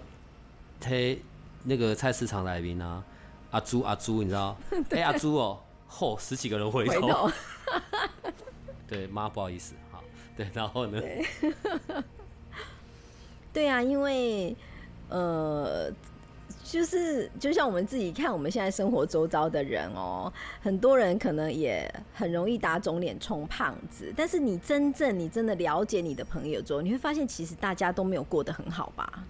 [0.87, 1.19] 嘿，
[1.63, 3.01] 那个菜市场来宾啊，
[3.49, 4.55] 阿朱阿朱，你知道？
[4.91, 5.57] 哎，阿朱哦，
[5.89, 7.31] 嚯，十几个人回头。
[8.85, 10.03] 对，妈不好意思，好，
[10.37, 11.01] 对，然后呢？
[13.55, 14.53] 对啊，因为
[15.07, 15.89] 呃，
[16.61, 24.13] 就是就像我们自己看，我们现在生活周遭的人哦，很多人可能也很容易打肿脸充胖子。
[24.13, 29.23] 但是你真正你真的了解你的朋友之后，你会发现，其实大家都没有过得很好吧？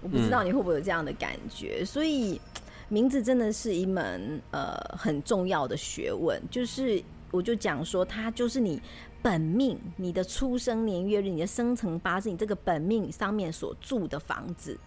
[0.00, 2.40] 我不知道你会不会有这样的感觉，所以
[2.88, 6.40] 名字真的是一门呃很重要的学问。
[6.52, 7.02] 就是
[7.32, 8.80] 我就讲说，它就是你
[9.22, 14.78] 本命、你的出生年月日、你的生辰八字、你这个本命上面所住的房子。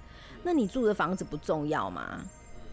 [0.44, 2.24] 那你住的房子不重要吗？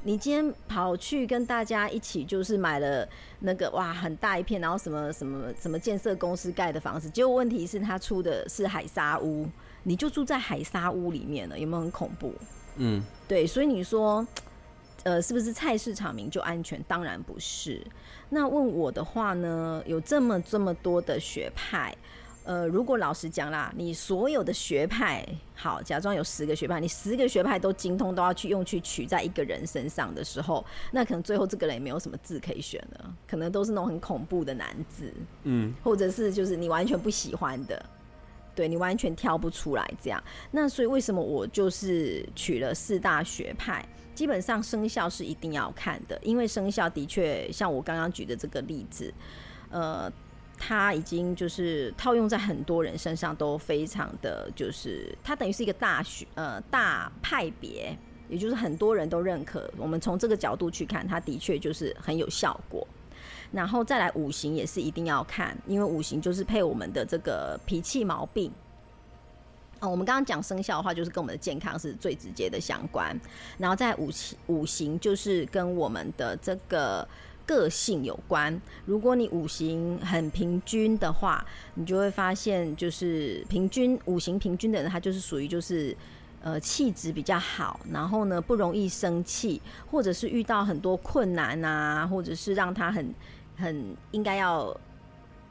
[0.05, 3.07] 你今天跑去跟大家一起，就是买了
[3.41, 9.47] 那个哇很大一片，然后什么什么什么建设公司盖的房子，结果问题是他出的是海沙屋。
[9.83, 12.33] 你就住在海沙屋里面了，有没有很恐怖？
[12.77, 14.27] 嗯，对，所以你说，
[15.05, 16.83] 呃，是不是菜市场名就安全？
[16.89, 17.81] 当然不是。
[18.29, 21.97] 那问我的话呢，有这么这么多的学派，
[22.45, 35.13] 呃，如果老实讲啦，你所有的学派，好，假装有十个学派，你十个学派都精通，都要去用去取在一个人身上的时候，那可能最后这个人也没有什么字可以选了，可能都是那种很恐怖的难字，
[35.45, 37.83] 嗯，或者是就是你完全不喜欢的。
[38.55, 43.87] 对你完全挑不出来，这样那所以为什么我就是取了四大学派？
[44.19, 49.15] 基本上生肖是一定要看的，因为生肖的确像我刚刚举的这个例子，
[49.71, 50.13] 呃，
[50.59, 57.97] 它已经就是套用在很多人身上都非常的就是它等于是一个大学呃大派别，
[58.29, 59.73] 也就是很多人都认可。
[59.77, 62.85] 我们从这个角度去看，它的确就是很有效果。
[63.53, 68.51] 然后再来五行也是一定要看，因为五行就是配我们的这个脾气毛病。
[69.81, 73.19] 哦，我们刚刚讲生肖的话，就是跟我们的健康是最直接的相关。
[73.59, 77.07] 然后在五行五行就是跟我们的这个
[77.47, 78.61] 个性有关。
[78.85, 85.97] 如果你五行很平均的话，你就会发现，就是平均五行平均的人，他就是属于就是
[86.43, 89.61] 呃气质比较好，然后呢不容易生气，
[89.91, 93.15] 或者是遇到很多困难啊，或者是让他很。
[93.61, 94.73] 很应该要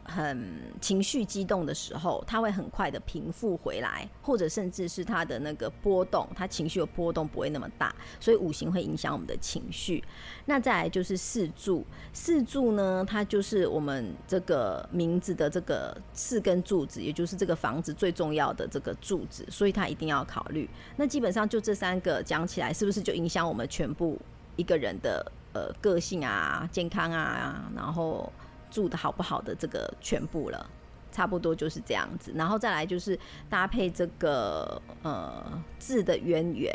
[0.08, 10.04] 很情绪激动的时候，他会很快的平复回来，或者甚至是他的那个波动，他情绪的波动不会那么大，所以五行会影响我们的情绪。
[10.46, 20.70] 那再来就是四柱，四柱呢，它就是我们这个名字的这个四根柱子，也就是这个房子最重要的这个柱子，所以它一定要考虑。
[20.96, 24.18] 那基本上就这三个讲起来，是不是就影响我们全部
[24.56, 25.32] 一个人的？
[25.54, 28.32] 呃，个性啊，健康啊，然后
[28.70, 30.70] 住的好不好的这个全部了，
[31.12, 32.32] 差不多就是这样子。
[32.36, 33.18] 然后再来就是
[33.50, 36.74] 搭配这个呃字的渊源、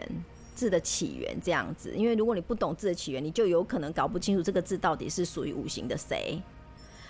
[0.55, 1.95] 字的起源这样子。
[1.95, 6.41] 因为如果你不懂字的起源，你就有可能搞不清楚这个字到底是属于五行的谁，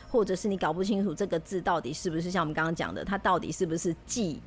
[0.09, 4.41] 或者是你搞不清楚这个字到底是不是像我们刚刚讲的，它到底是不是祭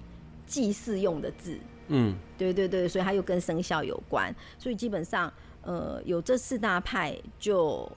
[0.45, 1.57] 祭祀用的字。
[1.87, 5.31] 嗯，对对对，所以它又跟生肖有关，所以基本上。
[5.67, 7.91] 呃，有这四大派就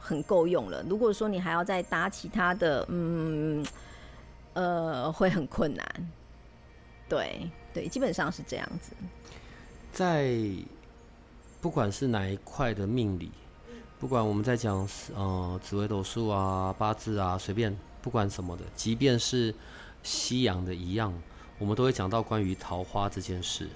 [0.00, 0.82] 很够用了。
[0.88, 3.64] 如果说你还要再搭其他的，嗯，
[4.54, 5.86] 呃，会很困难。
[7.08, 8.92] 对对，基本上是这样子。
[9.92, 10.34] 在
[11.60, 13.30] 不管是哪一块的命理，
[13.98, 19.54] 不管我们在讲呃紫微斗数啊、八字啊，随便不管什么的，即便是
[20.02, 21.12] 西洋的一样，
[21.58, 23.68] 我们都会讲到关于桃花这件事。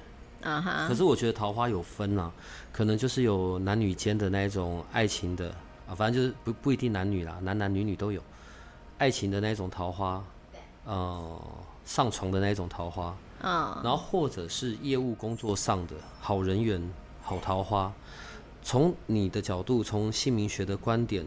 [0.42, 0.86] 啊哈！
[0.88, 2.30] 可是我觉得桃花有分啊，
[2.72, 5.54] 可能就是有男女间的那种爱情的
[5.92, 8.22] 啊，反正就是不不一定男女啦，男男女女都有
[8.96, 10.24] 爱情的那种桃花，
[10.86, 11.40] 呃，
[11.84, 16.82] 上床的那种桃花，嗯，然后或者是业务工作上的好人缘、
[17.20, 17.92] 好桃花。
[18.62, 21.26] 从你的角度，从姓名学的观点，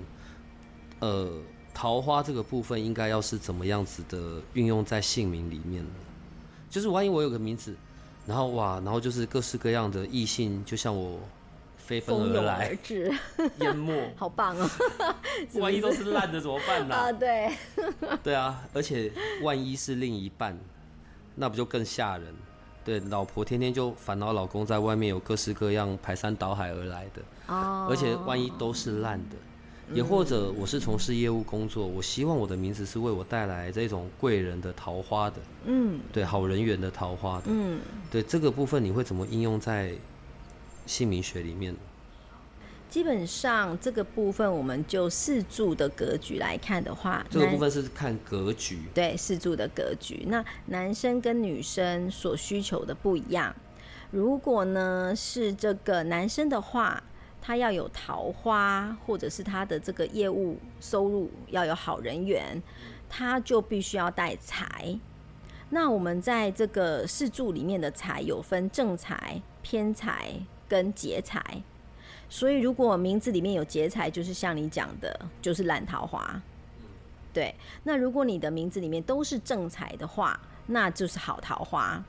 [1.00, 1.30] 呃，
[1.74, 5.92] 桃花这个部分应该要是怎么样子的运用在姓名里面呢？
[6.70, 7.76] 就是万一我有个名字。
[8.26, 11.20] 然后哇，然后就是各式各样的异性，就像我
[11.86, 12.76] 飞奔而来，
[13.60, 14.68] 淹没， 好棒哦！
[15.62, 16.96] 万一都是烂的怎么办呢？
[16.96, 17.52] 啊，对，
[18.24, 19.12] 对啊，而且
[19.44, 20.58] 万一是另一半，
[21.36, 22.34] 那不就更吓人？
[22.84, 29.36] 对，老婆天天就烦恼老公在外面有各式各样排山倒海而来的，哦，而且万一都是烂的，
[29.94, 36.00] 也或者我是从事业务工作，我希望我的名字是为我带来这种贵人的桃花的，嗯。
[36.12, 37.80] 对，好人缘的桃花的，嗯，
[38.12, 39.92] 对这个部分你会怎么应用在
[40.86, 41.76] 姓名学里面？
[42.88, 53.54] 基本上这个部分我们就四柱的格局来看的话，这个部分是看格局，对四柱的格局，那男生跟女生所需求的不一样。
[54.12, 57.04] 如果呢是这个男生的话，
[57.42, 62.62] 他要有桃花，或者是他的这个业务收入要有好人缘，
[63.10, 64.98] 他就必须要带财。
[65.70, 71.42] 那我们在这个四柱里面的财有分正财、偏财跟劫财，
[72.30, 76.42] 所以如果名字里面有劫财，就是像你讲的，就是烂桃花。
[77.34, 77.54] 对，
[77.84, 82.04] 那如果你的名字里面都是正财的话，那就是好桃花。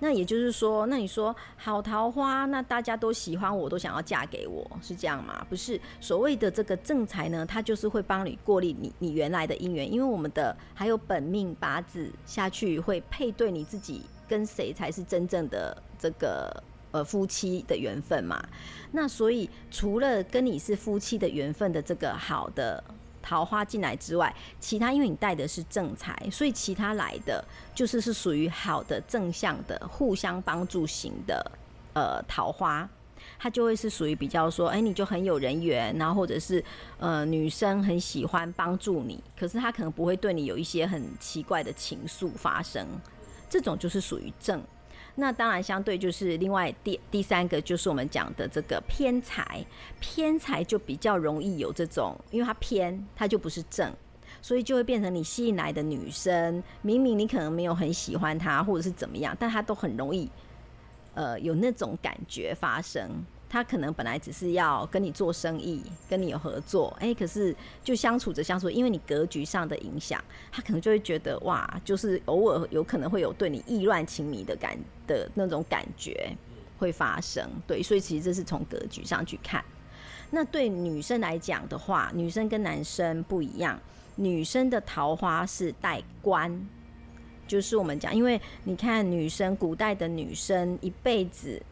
[0.00, 5.46] 那也就是说，那你说好桃花，那大家都喜欢我，都想要嫁给我，是这样吗？
[5.48, 16.62] 不是，所谓的这个正财呢，它就是会帮你过滤你你原来的姻缘，因为我们的还有本命八字下去会配对你自己跟谁才是真正的这个
[16.94, 18.40] 呃夫妻的缘分嘛。
[18.92, 22.82] 那所以除了跟你是夫妻的缘分的这个好的
[23.20, 31.50] 桃花进来之外，其他因为你带的是正财，所以其他来的就是是属于好的正向的互相帮助型的
[31.94, 32.88] 呃桃花。
[33.38, 36.62] 它就会是属于比较说，哎、你就很有人缘，然后或者是
[36.98, 42.86] 呃女生很喜欢帮助你，可是他可能不会对你有一些很奇怪的情愫发生，
[43.50, 44.62] 这种就是属于正。
[45.16, 49.64] 那当然，相对就是另外第第三个就是我们讲的这个偏财，
[50.00, 53.92] 偏财就比较容易有这种，因为它偏，它就不是正，
[54.42, 60.28] 所以就会变成你吸引来的女生，明明你可能没有很喜欢她，或者是怎么样，但她都很容易，
[61.14, 63.24] 呃，有那种感觉发生。
[63.54, 74.76] 他可能本来只是要跟你做生意，跟你有合作，哎、可是就相处着相处，因为你格局上的影响，他可能就会觉得哇，就是偶尔有可能会有对你意乱情迷的感
[75.06, 76.36] 的那种感觉
[76.76, 77.48] 会发生。
[77.64, 79.64] 对，所以其实这是从格局上去看。
[80.32, 83.78] 那对女生来讲的话，女生跟男生不一样，
[84.16, 86.68] 女生的桃花是带官，
[87.46, 91.62] 就是我们讲，因为你看女生，古代的女生一辈子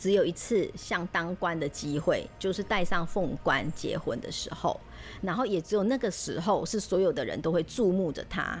[0.00, 4.80] 只有一次像当官的机会，就是戴上凤冠结婚的时候，
[5.20, 8.58] 然后也只有那个时候是所有的人都会注目着她。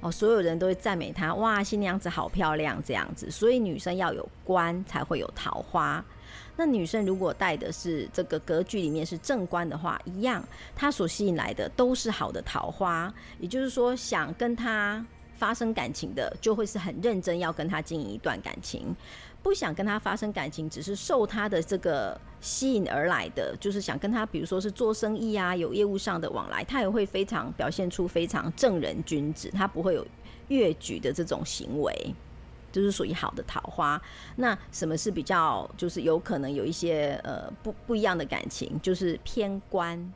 [0.00, 6.04] 哦，所有人都会赞美她，哇，新娘子好漂亮这样子，所以女生要有官才会有桃花。
[6.54, 10.46] 那女生如果带的是这个格局里面是正官的话，一样，
[10.76, 13.12] 她所吸引来的都是好的桃花。
[13.40, 15.04] 也就是说，想跟她
[15.34, 18.94] 发生感情的，就会是很认真要跟她经营一段感情；
[19.48, 30.06] 不想跟他发生感情，只是受他的这个吸引而来的，就是想跟他，比如说是做生意啊，有业务上的往来，他也会非常表现出非常正人君子，他不会有
[30.48, 32.14] 越矩的这种行为。
[32.70, 33.98] 就是属于好的桃花。
[34.36, 40.12] 那什么是比较就是有可能有一些呃不不一样的感情，就是偏官。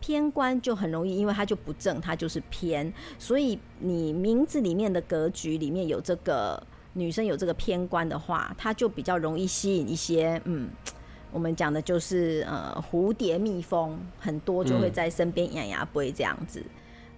[0.00, 6.60] 偏官就很容易，因为它就不正，它就是偏，所以你名字里面的格局里面有这个
[6.96, 10.70] 女生有这个偏官的话，它就比较容易吸引一些嗯，
[11.30, 16.64] 我们讲的就是呃蝴蝶蜜蜂很多就会在身边养牙不会这样子。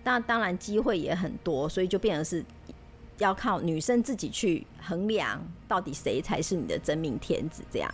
[0.03, 2.45] 那当然机会也很多，所以就变成是
[3.19, 7.89] 要靠女生自己去衡量，到底谁才是你的真命天子这样。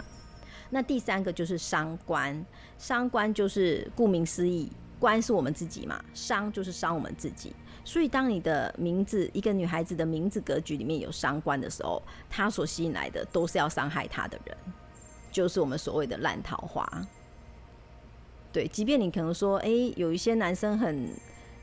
[0.70, 2.44] 那第三个就是伤官，
[2.78, 7.54] 伤官就是顾名思义，官是我们自己嘛，伤就是伤我们自己。
[7.84, 14.56] 所以当你的名字，一个女孩子的名字格局里面有伤官的时候，她所吸引来的都是要伤害她的人，
[15.30, 16.88] 就是我们所谓的烂桃花。
[18.50, 21.08] 对，即便你可能说，哎、有一些男生很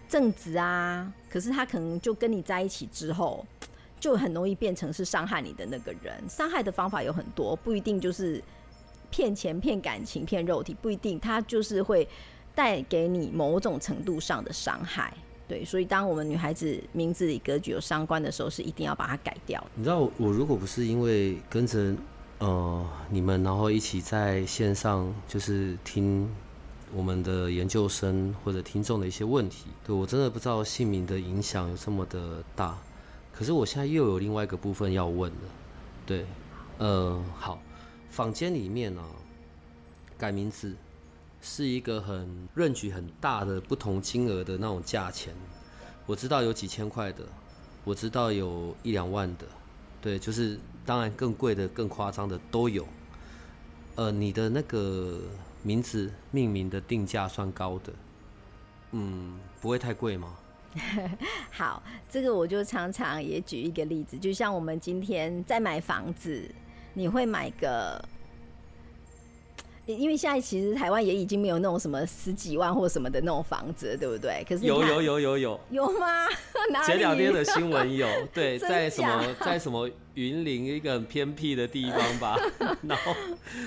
[0.07, 3.45] 正直啊，可是他可能就跟你在一起之后，
[3.99, 6.21] 就很容易变成是伤害你的那个人。
[6.29, 8.43] 伤害的方法有很多，不一定就是
[9.09, 12.07] 骗钱、骗感情、骗肉体，不一定，他就是会
[12.53, 15.13] 带给你某种程度上的伤害。
[15.51, 19.61] 对，所以当我们女孩子名字里格局有伤官的时候，是一定要把它改掉。
[19.75, 21.93] 你知道我，我如果不是因为跟着
[22.37, 26.25] 呃你们，然后一起在线上就是听
[26.95, 32.77] 我们的研究生或者听众的一些问题，对我真的不知道姓名的影响有这么的大。
[33.33, 35.49] 可是我现在又有另外一个部分要问了，
[36.05, 36.25] 对，
[36.77, 37.61] 呃，好，
[38.09, 39.03] 坊间里面呢、
[40.17, 40.73] 改名字
[41.41, 45.33] 是一个很认举很大的不同金额的那种价钱，
[46.05, 47.23] 我知道有几千块的，
[47.83, 49.45] 我知道有一两万的，
[49.99, 52.87] 对，就是当然更贵的、更夸张的都有。
[53.95, 55.19] 呃，你的那个
[55.63, 57.93] 名字命名的定价算高的，
[58.91, 60.37] 嗯，不会太贵吗？
[61.51, 66.49] 好，这个我就常常也举一个例子，就像我们今天在买房子，
[66.93, 67.99] 你会买个。
[69.87, 74.43] 因为现在其实台湾也已经没有那种什么十几万或什么的那种房子，对不对？
[74.47, 76.27] 可是有有有有有有吗？
[76.85, 82.37] 前两天的新闻有， 对，在什么在什么云林一个很偏僻的地方吧，
[82.83, 83.13] 然后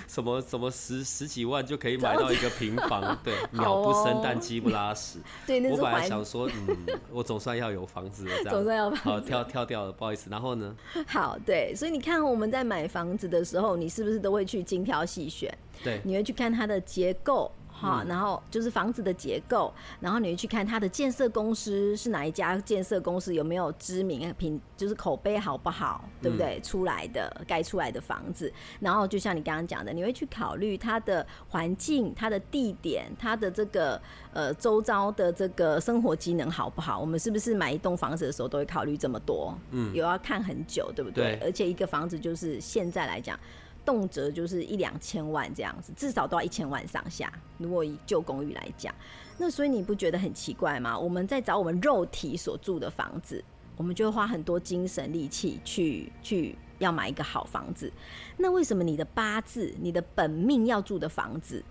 [0.07, 5.19] 什么什么十十几万就可以买到一个平房，对，鸟不生蛋，鸡不拉屎。
[5.47, 6.77] 对，那我本来想说，嗯，
[7.11, 10.31] 我总算要有房子了，这样总算要好跳跳掉了，不好意思。
[10.31, 10.75] 然后呢？
[11.07, 15.53] 好，对，所以你看我们在买房子的时候，你是不是都会去精挑细选？
[15.83, 17.51] 对，你会去看它的结构。
[17.77, 26.61] 哈，然后就是房子的结构，然后你会去看它的建设公司是哪一家建设公司，有没有知名品，就是口碑好不好，对不对？
[26.61, 34.01] 出来的盖出来的房子，然后就像你刚刚讲的，你会去考虑它的环境、它的地点、它的这个
[34.33, 37.01] 呃周遭的这个生活机能好不好？
[37.01, 39.53] 我们是不是买一栋房子的时候都会考虑这么多？
[39.72, 41.41] 嗯，有要看很久，对不对？
[41.43, 43.37] 而且一个房子就是现在来讲。
[43.85, 47.32] 动辄就是一两千万这样子，至少都要一千万上下。
[47.59, 48.95] 如果以旧公寓来讲，
[49.37, 50.99] 那所以你不觉得很奇怪吗？
[50.99, 53.45] 我们在找我们肉体所住的房子，
[53.76, 57.93] 我们就花很多精神力气去去要买一个好房子。
[58.37, 61.62] 那为什么你的八字、你的本命要住的房子，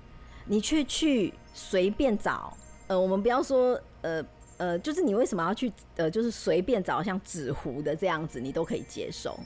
[0.46, 2.56] 你却去随便找？
[2.88, 4.24] 呃，我们不要说呃
[4.58, 9.40] 呃，就是你为什么要去呃，就是随便找像纸糊的这样子，你都可以接受。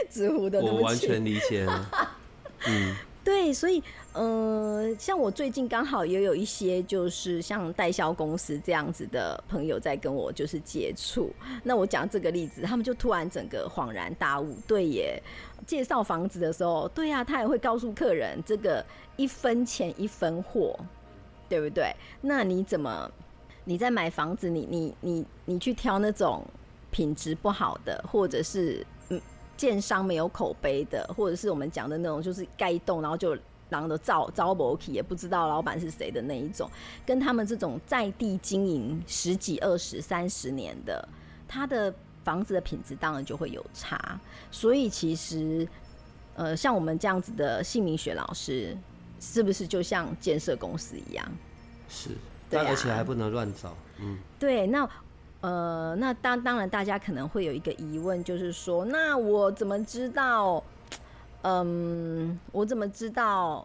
[0.10, 1.66] 纸糊的，我完全理解。
[2.66, 3.80] 嗯，对，所以，
[4.12, 11.32] 呃，像我最近刚好也有一些，就是像代销公司这样子的朋友在跟我就是接触。
[11.62, 15.22] 那我讲这个例子，他们就突然整个恍然大悟，对耶，
[15.66, 18.84] 介绍房子的时候，对呀，他也会告诉客人这个
[19.16, 20.76] 一分钱一分货，
[21.48, 21.94] 对不对？
[22.22, 23.08] 那你怎么
[23.64, 26.42] 你在买房子，你你你你去挑那种
[26.90, 28.84] 品质不好的，或者是？
[29.58, 33.36] 建商没有口碑的，或者是我们讲的那种，就是盖一栋然后就
[33.68, 36.70] 然后的招招不起，也不知道老板是谁的那一种，
[37.04, 41.06] 跟他们这种在地经营十几、二十、三十年的，
[41.48, 41.92] 他的
[42.22, 44.18] 房子的品质当然就会有差。
[44.52, 45.66] 所以其实，
[46.36, 48.76] 呃，像我们这样子的姓名学老师，
[49.18, 51.28] 是不是就像建设公司一样？
[51.88, 52.10] 是，
[52.48, 53.76] 但而且还不能乱找。
[53.98, 54.88] 嗯，对，那。
[55.40, 60.62] 呃，那当当然，大家可能会有一个疑问，就是说，那我怎么知道？
[61.42, 63.64] 嗯，我怎么知道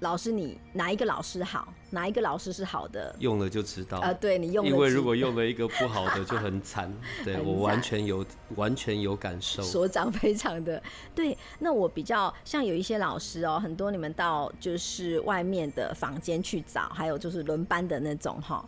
[0.00, 3.16] 老师你哪一个老师好，哪一个老师是好的？
[3.18, 6.92] 用了就知道啊，对你用，因为如果用了一个不好的 就很惨。
[7.24, 8.24] 对我完全有
[8.56, 10.82] 完全有感受，所长非常的
[11.14, 11.36] 对。
[11.58, 18.62] 那我比较像有一些老师哦，很多你们到就是外面的房间去找，还有就是轮班的那种哈。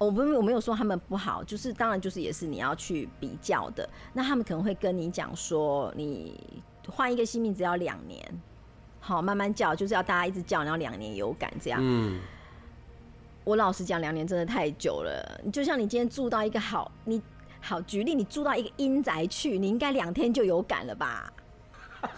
[0.00, 3.86] 我不，我没有说他们不好，就是当然就是也是你要去比较的。
[4.14, 8.40] 那他们可能会跟你讲说，你换一个新名字要两年，
[8.98, 11.78] 好慢慢叫，就是要大家一直叫，然后两年有感这样。
[11.82, 12.18] 嗯，
[13.44, 15.42] 我老实讲，两年真的太久了。
[15.52, 17.20] 就像你今天住到一个好，你
[17.60, 21.30] 好举例，你住到一个阴宅去，你应该两天就有感了吧？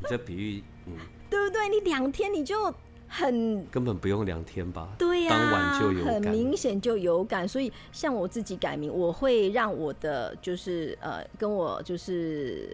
[0.00, 0.94] 你这比喻，嗯，
[1.30, 1.68] 对不对？
[1.68, 2.74] 你两天你就。
[3.16, 4.88] 很根本不用两天吧？
[4.98, 7.48] 对呀，当晚就有很明显就有感。
[7.48, 12.68] 所以像我自己改名，我会让我的就是呃，跟我就是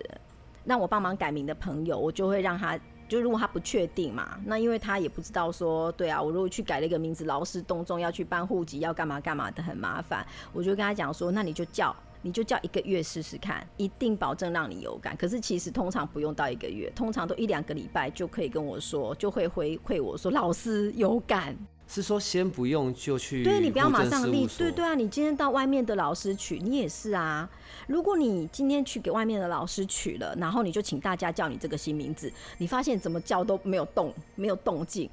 [0.65, 2.77] 让我帮忙改名的朋友，我就会让他，
[3.09, 10.27] 就如果他不确定嘛，那因为他也不知道说，对啊，我如果去改了一个名字，劳师动众要去办户籍，要干嘛干嘛的，很麻烦。
[10.53, 11.95] 我就跟他讲说，那你就叫。
[12.23, 15.17] 你就叫一个月试试看，一定保证让你有感。
[15.17, 21.57] 可是其实通常不用到一个月，通常都一两个礼拜就可以跟我说，就会回馈我说老师有感。
[21.89, 23.43] 是说先不用就去？
[23.43, 24.47] 对你不要马上立。
[24.57, 27.47] 对对啊，你今天到外面的老师取，你也是啊。
[27.87, 35.11] 如果你今天去给外面的老师取了，然后你就请大家叫你这个新名字，你发现怎么叫都没有动，没有动静，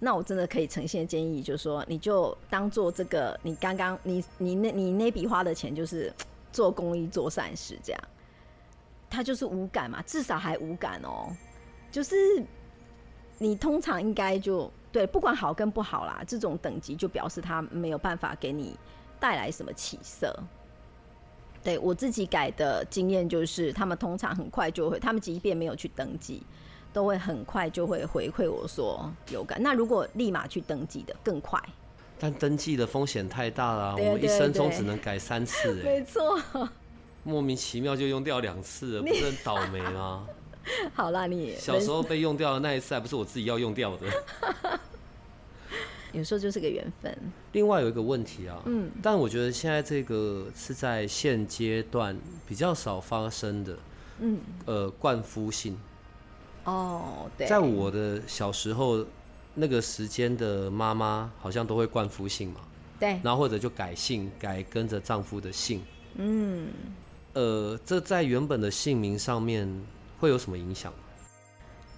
[0.00, 6.12] 那我真的可以呈现建议，就是说你就当做这个你刚刚你你那你那笔花的钱就是。
[6.56, 8.02] 做公益、做善事，这样，
[9.10, 11.28] 他就是无感嘛，至少还无感哦。
[11.92, 12.16] 就是
[13.36, 18.74] 你通常应该就对，不管好跟不好啦，这种等级就表示他没有办法给你
[19.20, 20.34] 带来什么起色。
[21.62, 26.42] 对我自己改的经验就是，他们通常很快就会，他们即便没有去登记，
[26.90, 29.62] 都会很快就会回馈我说有感。
[29.62, 31.62] 那如果立马去登记的更快。
[32.18, 35.74] 但登记的风险太大了，我们一生中只能改三次。
[35.82, 36.38] 没错，
[37.22, 40.26] 莫名其妙就用掉两次了，不是很倒霉吗？
[40.94, 44.06] 好啦，你小时候被用掉的那一次，还不是我自己要用掉的。
[46.12, 47.16] 有时候就是个缘分。
[47.52, 53.76] 另外有一个问题啊，嗯，但我觉得现在这个是在现阶段比较少发生的，
[54.20, 55.78] 嗯，呃，灌夫性。
[56.64, 59.04] 哦，对，在我的小时候
[59.58, 62.60] 那个时间的妈妈好像都会冠夫姓嘛，
[63.00, 65.82] 对，然后或者就改姓，改跟着丈夫的姓。
[66.16, 66.68] 嗯，
[67.32, 69.66] 呃，这在原本的姓名上面
[70.20, 70.92] 会有什么影响？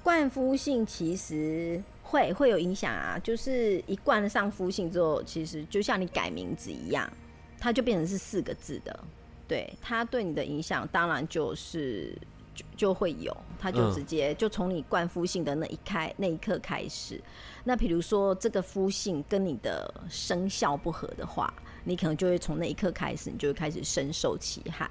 [0.02, 7.12] 冠夫姓其实会会有影响啊，就是一冠上夫姓之后，其实就像你改名字一样，
[7.58, 9.04] 它就变成是四个字的。
[9.46, 12.16] 对，它对你的影响当然就是
[12.58, 17.22] 就就会有，他就直接就从你灌夫姓的那一开那一刻开始。
[17.62, 21.52] 那比如说这个夫姓跟你的生肖不合的话，
[21.84, 24.90] 你可能就会从那一刻开始，你就会开始深受其害。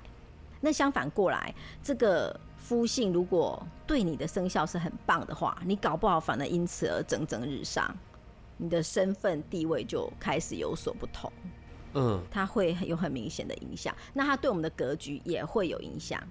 [0.62, 1.54] 那相反过来，
[1.84, 2.40] 这个。
[2.58, 7.96] 夫姓如果对你的生肖是很棒的话，你搞不好反而因此而蒸蒸日上，
[8.58, 11.32] 你的身份地位就开始有所不同。
[11.94, 13.96] 嗯，它会有很明显的影响。
[14.12, 16.22] 那它对我们的格局也会有影响。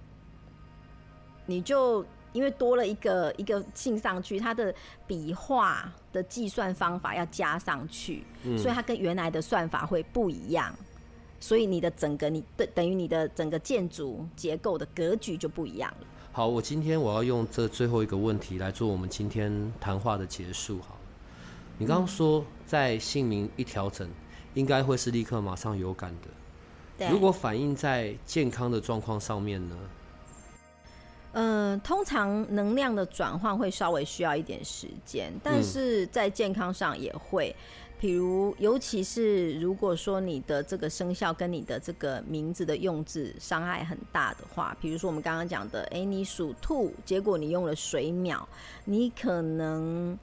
[1.47, 4.75] 你就因为多了一个一个姓上去，它的
[5.07, 8.25] 笔画的计算方法要加上去，
[8.59, 10.75] 所以它跟原来的算法会不一样。
[11.39, 16.07] 所以你的整个你的等于你的整个建筑结构的格局就不一样了。
[16.33, 20.79] 好，我今天我要用这最后一个问题来做我们今天谈话的结束。
[20.81, 20.97] 好，
[21.79, 24.09] 你刚刚说在姓名一调整，
[24.55, 27.09] 应该会是立刻马上有感的。
[27.11, 29.77] 如果反映在健康的状况上面呢？
[31.39, 37.55] 嗯，通常能量的转换会稍微需要一点时间，但是在健康上也会。
[37.99, 48.43] 比如，尤其是如果说你的这个生肖跟你的这个名字的用字伤害很大的话，比如说我们刚刚讲的，哎，你属兔，结果你用了水淼，
[48.87, 50.18] 你可能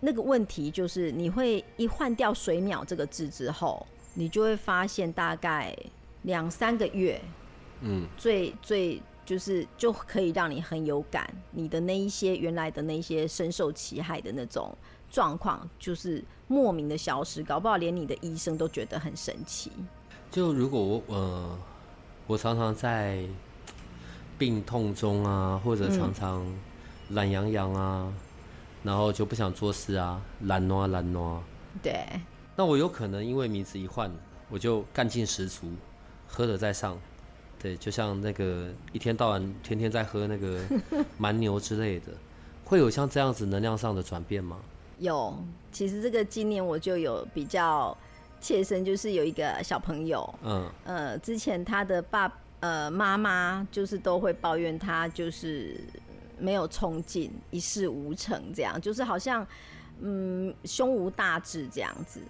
[0.00, 5.76] 那个问题就是你会一换掉水淼这个字之后，你就会发现大概
[6.22, 7.20] 两三个月，
[7.80, 14.76] 嗯，最最就是就可以让你很有感，你的那一些原来的那些深受其害的那种。
[15.10, 19.70] 状况就是莫名的消失，搞不好连你的医生都觉得很神奇。
[20.28, 21.58] 就如果我呃，
[22.26, 23.24] 我常常在
[24.36, 26.44] 病痛中啊，或者常常
[27.10, 28.12] 懒洋洋啊，
[28.82, 31.38] 然后就不想做事啊，懒惰懒惰。
[31.80, 32.04] 对。
[32.56, 34.10] 那我有可能因为名字一换，
[34.48, 35.70] 我就干劲十足，
[36.26, 36.98] 喝了再上。
[37.64, 40.60] 对，就像那个一天到晚天天在喝那个
[41.16, 42.08] 蛮牛之类的，
[42.62, 44.60] 会有像这样子能量上的转变吗？
[44.98, 45.34] 有，
[45.72, 47.96] 其实这个今年我就有比较
[48.38, 55.80] 切身，就是有一个小朋友，嗯，呃，之前他的爸呃妈妈就是都会抱怨他就是
[56.38, 59.46] 没有冲劲，一事无成，这样就是好像
[60.00, 62.20] 嗯胸无大志这样子。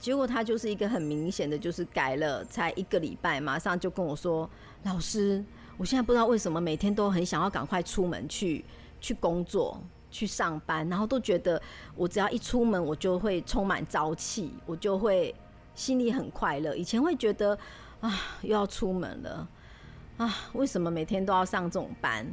[0.00, 4.48] 结果他就是一个很明显的，就是改了才一个礼拜，马上就跟我说
[4.84, 5.44] ：“老师，
[5.76, 8.64] 我现在不知道为什么每天都很想要赶快出门去
[9.00, 11.60] 去工作。”去上班，然后都觉得
[11.94, 15.34] 我只要一出门，我就会充满朝气，我就会
[15.74, 16.74] 心里很快乐。
[16.74, 17.56] 以前会觉得
[18.00, 19.46] 啊，又要出门了
[20.16, 22.26] 啊，为什么每天都要上这种班？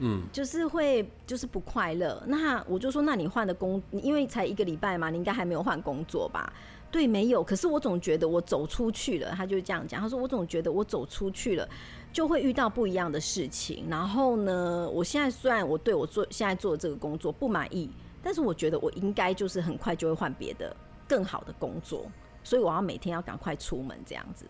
[0.00, 2.22] 嗯，就是会就是不快乐。
[2.26, 6.52] 那我就说，那你换的工，因为才一个礼拜嘛，你应该还没有换工作吧？
[6.92, 7.42] 对，没有。
[7.42, 10.00] 可是我总觉得我走出去了，他就这样讲。
[10.00, 11.68] 他说我总觉得我走出去了。
[12.12, 13.86] 就会遇到不一样的事情。
[13.88, 17.90] 然后呢，我现在虽然我对我做现在做的这个工作不满意，
[18.22, 20.76] 但是我觉得我应该就是很快就会换别的
[21.08, 22.04] 更好的工作。
[22.44, 24.44] 所以我要每天要赶快出门这样子。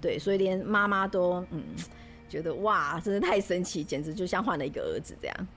[0.00, 1.62] 对，所以连妈妈都嗯
[2.30, 5.48] 觉得哇，真的太神奇，简直就像换了一个儿子这样。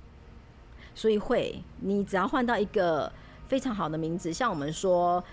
[0.94, 3.10] 所以会，你只要换到一个
[3.48, 5.24] 非常好的名字，像我们说。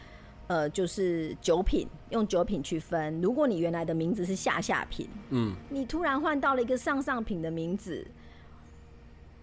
[0.49, 3.21] 呃，就是酒品，用酒品去分。
[3.21, 8.07] 如果你原来的名字是下下品，嗯，你突然换到了一个上上品的名字，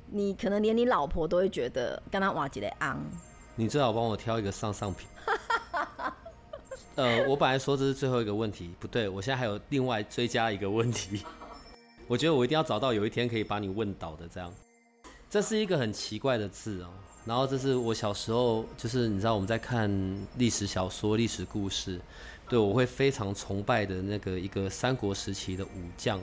[0.09, 2.97] 你可能连你老婆都会觉得刚刚瓦吉的昂。
[3.55, 5.07] 你最好帮我挑一个上上品。
[6.95, 11.25] 呃，我本来说这是最后一个问题，不对，我现在还有另外追加一个问题。
[12.07, 14.53] 我觉得我一定要找到有一天可以把你问倒的这样。
[15.29, 16.89] 这是一个很奇怪的字哦。
[17.25, 19.89] 然后这是我小时候，就是你知道我们在看
[20.37, 21.99] 历史小说、历史故事，
[22.49, 26.19] 对我会非常崇拜的那个一个三国时期的武将，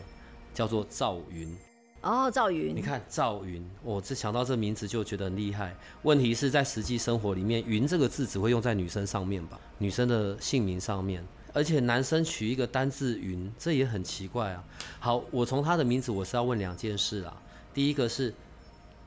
[0.53, 1.57] 叫做赵云。
[2.03, 2.75] 哦，赵云。
[2.75, 5.77] 你看赵云，我只想到这名字就觉得很厉害。
[6.03, 9.61] 问题是在实际生活里面，“云”这个字只会用在女生上面吧？
[9.79, 11.23] 女生的姓名上面。
[11.53, 14.65] 而且男生取一个单字“云”，这也很奇怪啊。
[14.99, 17.37] 好，我从他的名字我是要问两件事啦。
[17.75, 18.33] 第一个是，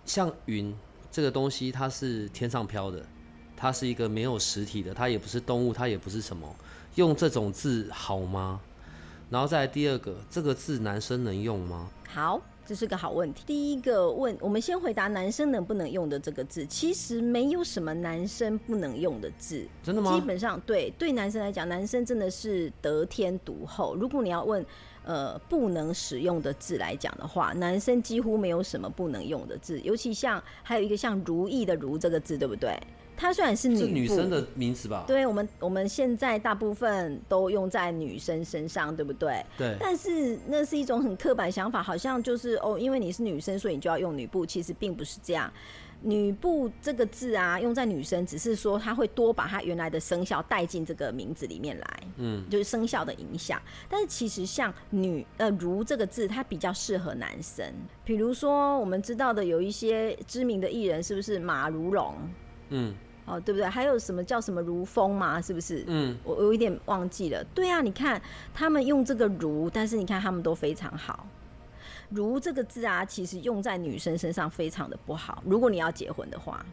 [0.05, 0.75] 像云
[1.13, 3.05] 这个东西，它是天上飘的，
[3.55, 6.53] 它是一个没有实体的，它也不是动物，它也不是什么，
[6.95, 8.59] 用这种字好吗？
[9.29, 11.87] 然后再来第二个，这个字男生能用吗？
[12.07, 12.41] 好。
[12.65, 13.43] 这是个好问题。
[13.45, 16.65] 第一个问，我们先回答男生能不能用的这个字。
[16.67, 20.17] 其实没有什么男生不能用的字，真的吗？
[20.17, 23.97] 基本上，对对男生来讲，男生真的是得天独厚。
[23.97, 24.65] 如果你要问，
[25.05, 29.79] 呃，不能使用的字来讲的话，男生几乎没有什么不能用的字。
[29.81, 32.77] 尤其像还有一个像“如意”的“如”这个字，对不对？
[33.23, 35.05] 它虽然是女是女生的名词吧？
[35.07, 39.41] 对，我们我们现在大部分都用在女生身上，对不对？
[39.57, 39.77] 对。
[39.79, 44.45] 但是那是一种很刻板想法，好像就是哦，因为你是女生，所以你就要用女部。
[44.45, 45.49] 其实并不是这样。
[46.01, 53.57] 女部这个字啊，用在女生，只是说它会多把它原来的生肖带进这个名字里面来，嗯，就是生肖的影响。
[53.87, 57.65] 但是其实像女呃如这个字，它比较适合男生。
[58.03, 62.15] 比如说我们知道的有一些知名的艺人，是不是马如龙？
[62.67, 62.93] 嗯。
[63.25, 63.65] 哦，对不对？
[63.67, 65.41] 还有什么叫什么如风嘛？
[65.41, 65.83] 是不是？
[65.87, 67.43] 嗯，我我有一点忘记了。
[67.55, 68.21] 对啊，你看
[68.53, 71.25] 他们用这个如，但是你看他们都非常好。
[72.09, 75.41] 如这个字啊，其实用在女生身上非常的不好。
[75.45, 76.63] 如果你要结婚的话，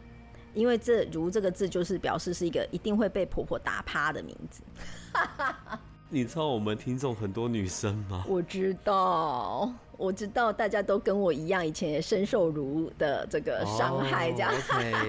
[0.53, 4.61] 因为这如这个字就是表示是一个一定会被婆婆打趴的名字。
[6.13, 8.25] 你知道我们听众很多女生吗？
[8.27, 14.53] 我知道，我知道，大家都跟我一样，以前也深受如的这个伤害，这样。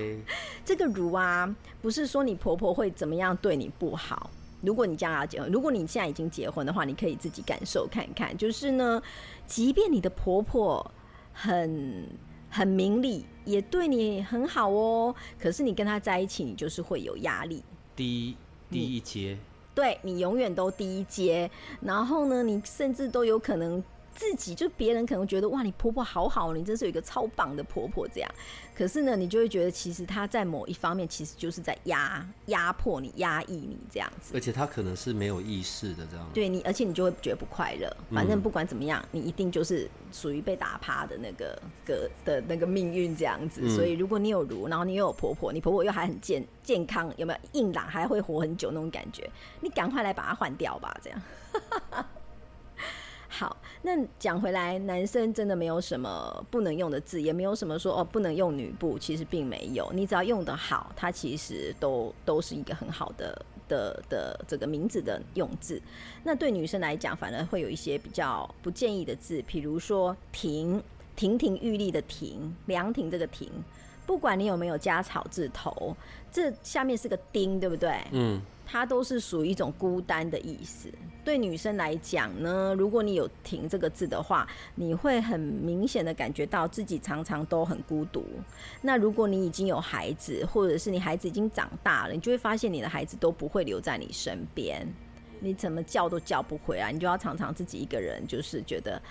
[0.65, 4.31] 这个如啊，不是说你婆婆会怎么样对你不好。
[4.61, 8.37] 如果你将来要结婚，如果你现在已经结婚的话，你可以自己感受看看。
[8.39, 9.03] 就是呢，
[9.45, 10.89] 即便你的婆婆
[11.33, 12.09] 很
[12.49, 17.65] 很明理，也对你很好哦，可是你跟她在一起，你就是会有压力。
[17.97, 18.37] 第一
[18.71, 19.37] 第一阶。
[19.75, 21.51] 对你永远都第一阶，
[21.81, 23.83] 然后呢，你甚至都有可能。
[24.15, 28.31] 自己就别人可能觉得哇，你婆婆好好，你真是有一个超棒的婆婆这样。
[28.75, 34.33] 可是呢，你就会觉得其实他在某一方面其实就是在压压迫你、压抑你这样子。
[34.35, 36.27] 而且他可能是没有意识的这样。
[36.33, 37.95] 对你，而且你就会觉得不快乐。
[38.11, 43.69] 反正不管怎么样，你一定就是属于被打趴的那个个的那个命运这样子。
[43.77, 49.29] 所以如果你有如，然后你又有婆婆，你婆婆又还很健健康，有没有硬朗，还会活很久那种感觉？
[49.61, 51.23] 你赶快来把它换掉吧，这样。
[53.43, 53.91] 好，那
[54.21, 59.91] 讲回来，男生真的没有什么不能用的字，也没有什么说哦不能用女部，其实并没有。
[59.93, 65.83] 你只要用的好，它其实都都是一个很好的的的这个名字的用字。
[66.23, 70.81] 那对女生来讲，反而会有一些比较不建议的字，比如说亭，
[71.17, 73.51] 亭亭玉立的亭，凉亭这个亭，
[74.07, 75.97] 不管你有没有加草字头，
[76.31, 77.97] 这下面是个丁，对不对？
[78.13, 78.41] 嗯。
[78.65, 80.89] 它都是属于一种孤单的意思。
[81.23, 88.25] 对女生来讲呢，如果你有“停”这个字的话，你会很明显的感觉到自己常常都很孤独。
[88.81, 94.87] 那如果你已经有孩子，或者是你孩子已经长大了，你就会发现你的孩子都不会留在你身边，
[95.41, 99.03] 你怎么叫都叫不回来，你就要常常自己一个人，就是觉得，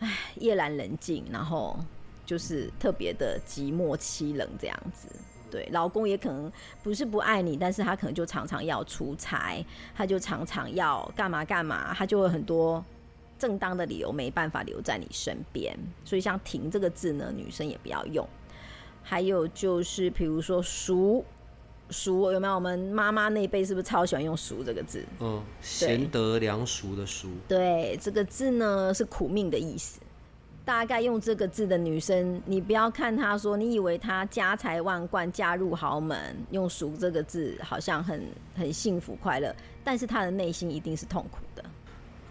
[0.00, 1.78] 唉，夜阑人静，然后
[2.26, 5.08] 就是特别的寂寞凄冷这样子。
[5.48, 6.52] 对，老公也可能
[6.82, 9.64] 不是不爱你，但是他可能就常常要出差，
[9.94, 12.84] 他就常常要干嘛干嘛，他就会很多
[13.38, 15.78] 正当的理由没办法留在你身边。
[16.04, 18.28] 所以像“停”这个字呢，女生也不要用。
[19.04, 21.24] 还有就是，比如说“熟
[21.90, 22.54] ”，“熟”有没有？
[22.56, 25.04] 我们妈妈那辈是不是超喜欢用“熟”这个字？
[25.20, 27.28] 嗯，贤德良熟的“熟”。
[27.46, 30.00] 对，这个字呢是苦命的意思。
[30.66, 38.20] 大概用这个字的女生，你不要看她说，你以为她家财万贯，嫁入豪门，用“俗”这个字好像很
[38.56, 39.54] 很幸福快乐，
[39.84, 41.64] 但是她的内心一定是痛苦的，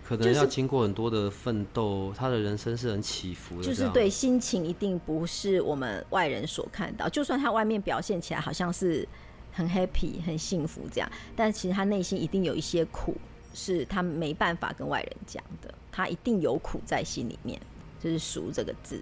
[0.04, 7.08] 可能要经过很多的奋斗，她的人生是很起伏的，就是对心情一定不是我们外人所看到。
[7.08, 9.08] 就算她外面表现起来好像是
[9.54, 13.16] 很 happy、很幸福这样，但其实她内心一定有一些苦，
[13.54, 17.58] 是她没办法跟外人讲的，她一定有苦在心里面。
[18.00, 19.02] 就是“熟”这个字，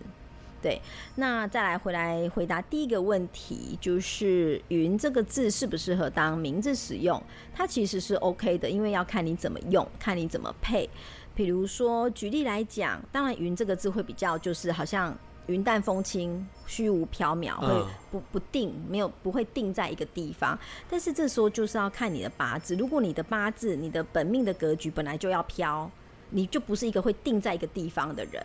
[0.62, 0.82] 对。
[1.16, 7.22] 那再来回来回答第一个问题，就是“云”这个字适不适合当名字使用？
[7.54, 10.90] 它其实是 OK 的，因为要看你怎么用，看你怎么配。
[11.36, 15.18] 比如说，举例来讲，当然“云”这个字会比较就是好像
[15.48, 20.58] 云淡风轻、虚无缥缈，会不不定，没有不会定在一个地方。
[20.90, 25.90] 但是这时候就是要看你的八字，如果你的八字、你的本命的格局本来就要飘，
[26.30, 28.42] 你就不是一个会定在一个地方的人。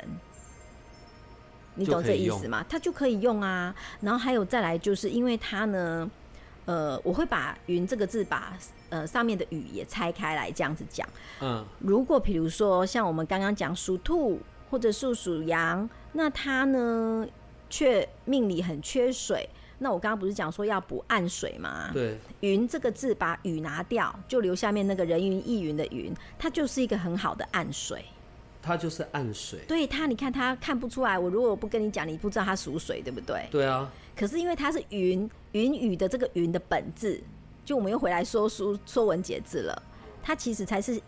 [1.78, 2.64] 你懂这意思吗？
[2.68, 3.74] 它就可以用啊。
[4.00, 6.10] 然后还有再来，就是因为它呢，
[6.64, 8.58] 呃，我会把“云”这个字把
[8.90, 11.08] 呃上面的“雨”也拆开来这样子讲。
[11.40, 17.26] 嗯，如果比如说像我们刚刚讲属兔或者是属羊，那它呢
[17.70, 19.48] 却命里很缺水。
[19.80, 21.90] 那我刚刚不是讲说要补暗水吗？
[21.92, 28.04] 对，云这个字把雨拿掉，就留下面那个人云亦云的云，它就是一个很好的暗水。
[28.68, 29.60] 它就是暗水。
[29.66, 31.18] 对它，你看它看不出来。
[31.18, 33.48] 我如果不跟你讲，你不知道它属水，对不对？
[33.50, 33.90] 对啊。
[34.14, 37.22] 可是因为它是云云雨的这个云的本质，
[37.64, 39.82] 就我们又回来说书说文解字了。
[40.22, 41.00] 它其实才是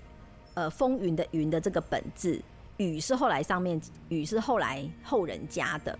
[0.55, 2.41] 呃风云的云的这个本质，
[2.79, 5.99] 雨是后来上面雨是后来后人加的。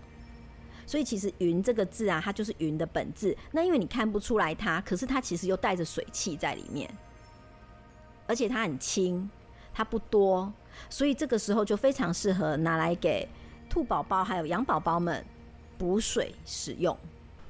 [0.87, 3.37] 所以其实“云”这个字啊，它就是云的本质。
[3.53, 6.91] 那因为你看不出来它，可是它其实又带着水汽在里面，
[8.27, 9.31] 而且它很轻，
[9.73, 10.53] 它不多，
[10.89, 13.28] 所以这个时候就非常适合拿来给
[13.68, 15.24] 兔宝宝还有羊宝宝们
[15.76, 16.97] 补水使用。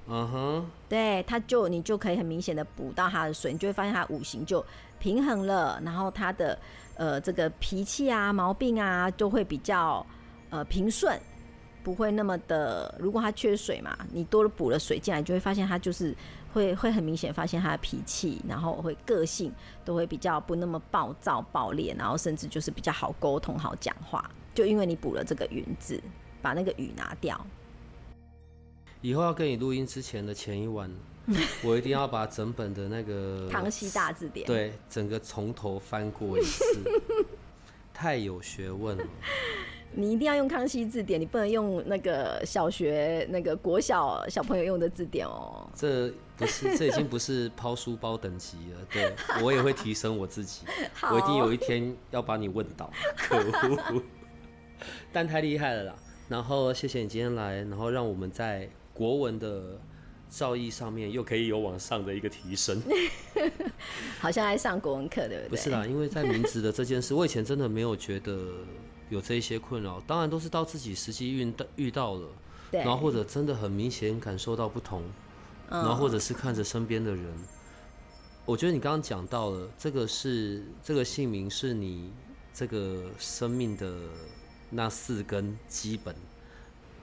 [0.09, 4.64] 嗯哼，对，它就你就可以很明显的补到它的水，你就会发现它五行就
[4.99, 6.59] 平衡了，然后它的
[6.97, 10.05] 呃这个脾气啊、毛病啊，就会比较
[10.49, 11.16] 呃平顺。
[11.83, 16.14] 不会那么的，如果它缺水嘛，你多了补了水进来，就会发现它就是
[16.53, 19.53] 会会很明显发现他的脾气，然后会个性
[19.84, 26.03] 都会比较不那么暴躁暴烈，然后甚至就是比较好沟通好讲话，就因为你补了这个云字，
[26.42, 27.40] 把那个雨拿掉。
[29.03, 30.90] 以后要跟你录音之前的前一晚，
[31.64, 36.82] 我一定要把整本的那个《康熙大字典》对整个从头翻过一次，
[37.94, 39.05] 太有学问了。
[39.93, 45.68] 你一定要用康熙字典，你不能用那个小学那个国小小朋友用的字典哦。
[45.74, 48.86] 这不是，这已经不是抛书包等级了。
[48.93, 49.12] 对
[49.43, 50.64] 我也会提升我自己，
[51.11, 52.88] 我一定有一天要把你问倒。
[53.16, 54.03] 可恶！
[55.12, 55.97] 但太厉害了啦。
[56.28, 59.76] 然后谢谢你今天来，然后让我们在国文的
[60.28, 62.80] 造诣上面又可以有往上的一个提升。
[64.20, 65.49] 好像在上国文课，对不对？
[65.49, 68.38] 不是啦，因为在名字的这件事，我以前真的没有觉得。
[69.11, 72.29] 有这一些困扰，当然都是到自己实际遇到遇到了，
[72.71, 75.03] 然后或者真的很明显感受到不同，
[75.69, 77.27] 然后或者是看着身边的人，
[78.47, 82.13] 我觉得你刚刚讲到了，这个是这个姓名是你
[82.55, 83.93] 这个生命的
[84.71, 86.15] 那四根基本，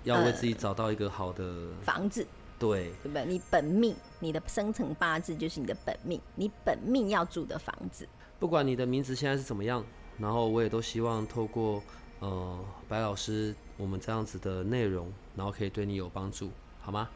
[0.06, 2.26] 要为自己找到一个好的房子，
[2.58, 3.26] 对，对不对？
[3.26, 8.08] 你本命，你的生辰八字就是你的本命，你本命要住的房子，
[8.40, 9.84] 不管你的名字现在是怎么样。
[10.18, 11.82] 然后我也都希望透过
[12.20, 16.50] 呃白老师我们这样子的内容，然后可以对你有帮助，
[16.82, 17.10] 好吗？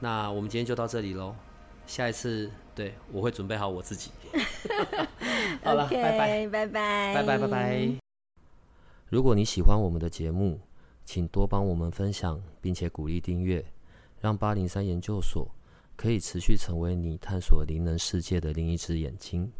[0.00, 1.34] 那我们今天就到这里喽。
[1.86, 4.10] 下一次对我会准备好我自己。
[5.62, 7.88] 好了，拜拜拜拜拜拜拜拜。
[9.08, 10.58] 如果你喜欢我们的节目，
[11.04, 13.64] 请多帮我们分享，并且鼓励订阅，
[14.20, 15.48] 让八零三研究所
[15.94, 19.52] 可以持续成为你探索灵能世界的另一只眼睛。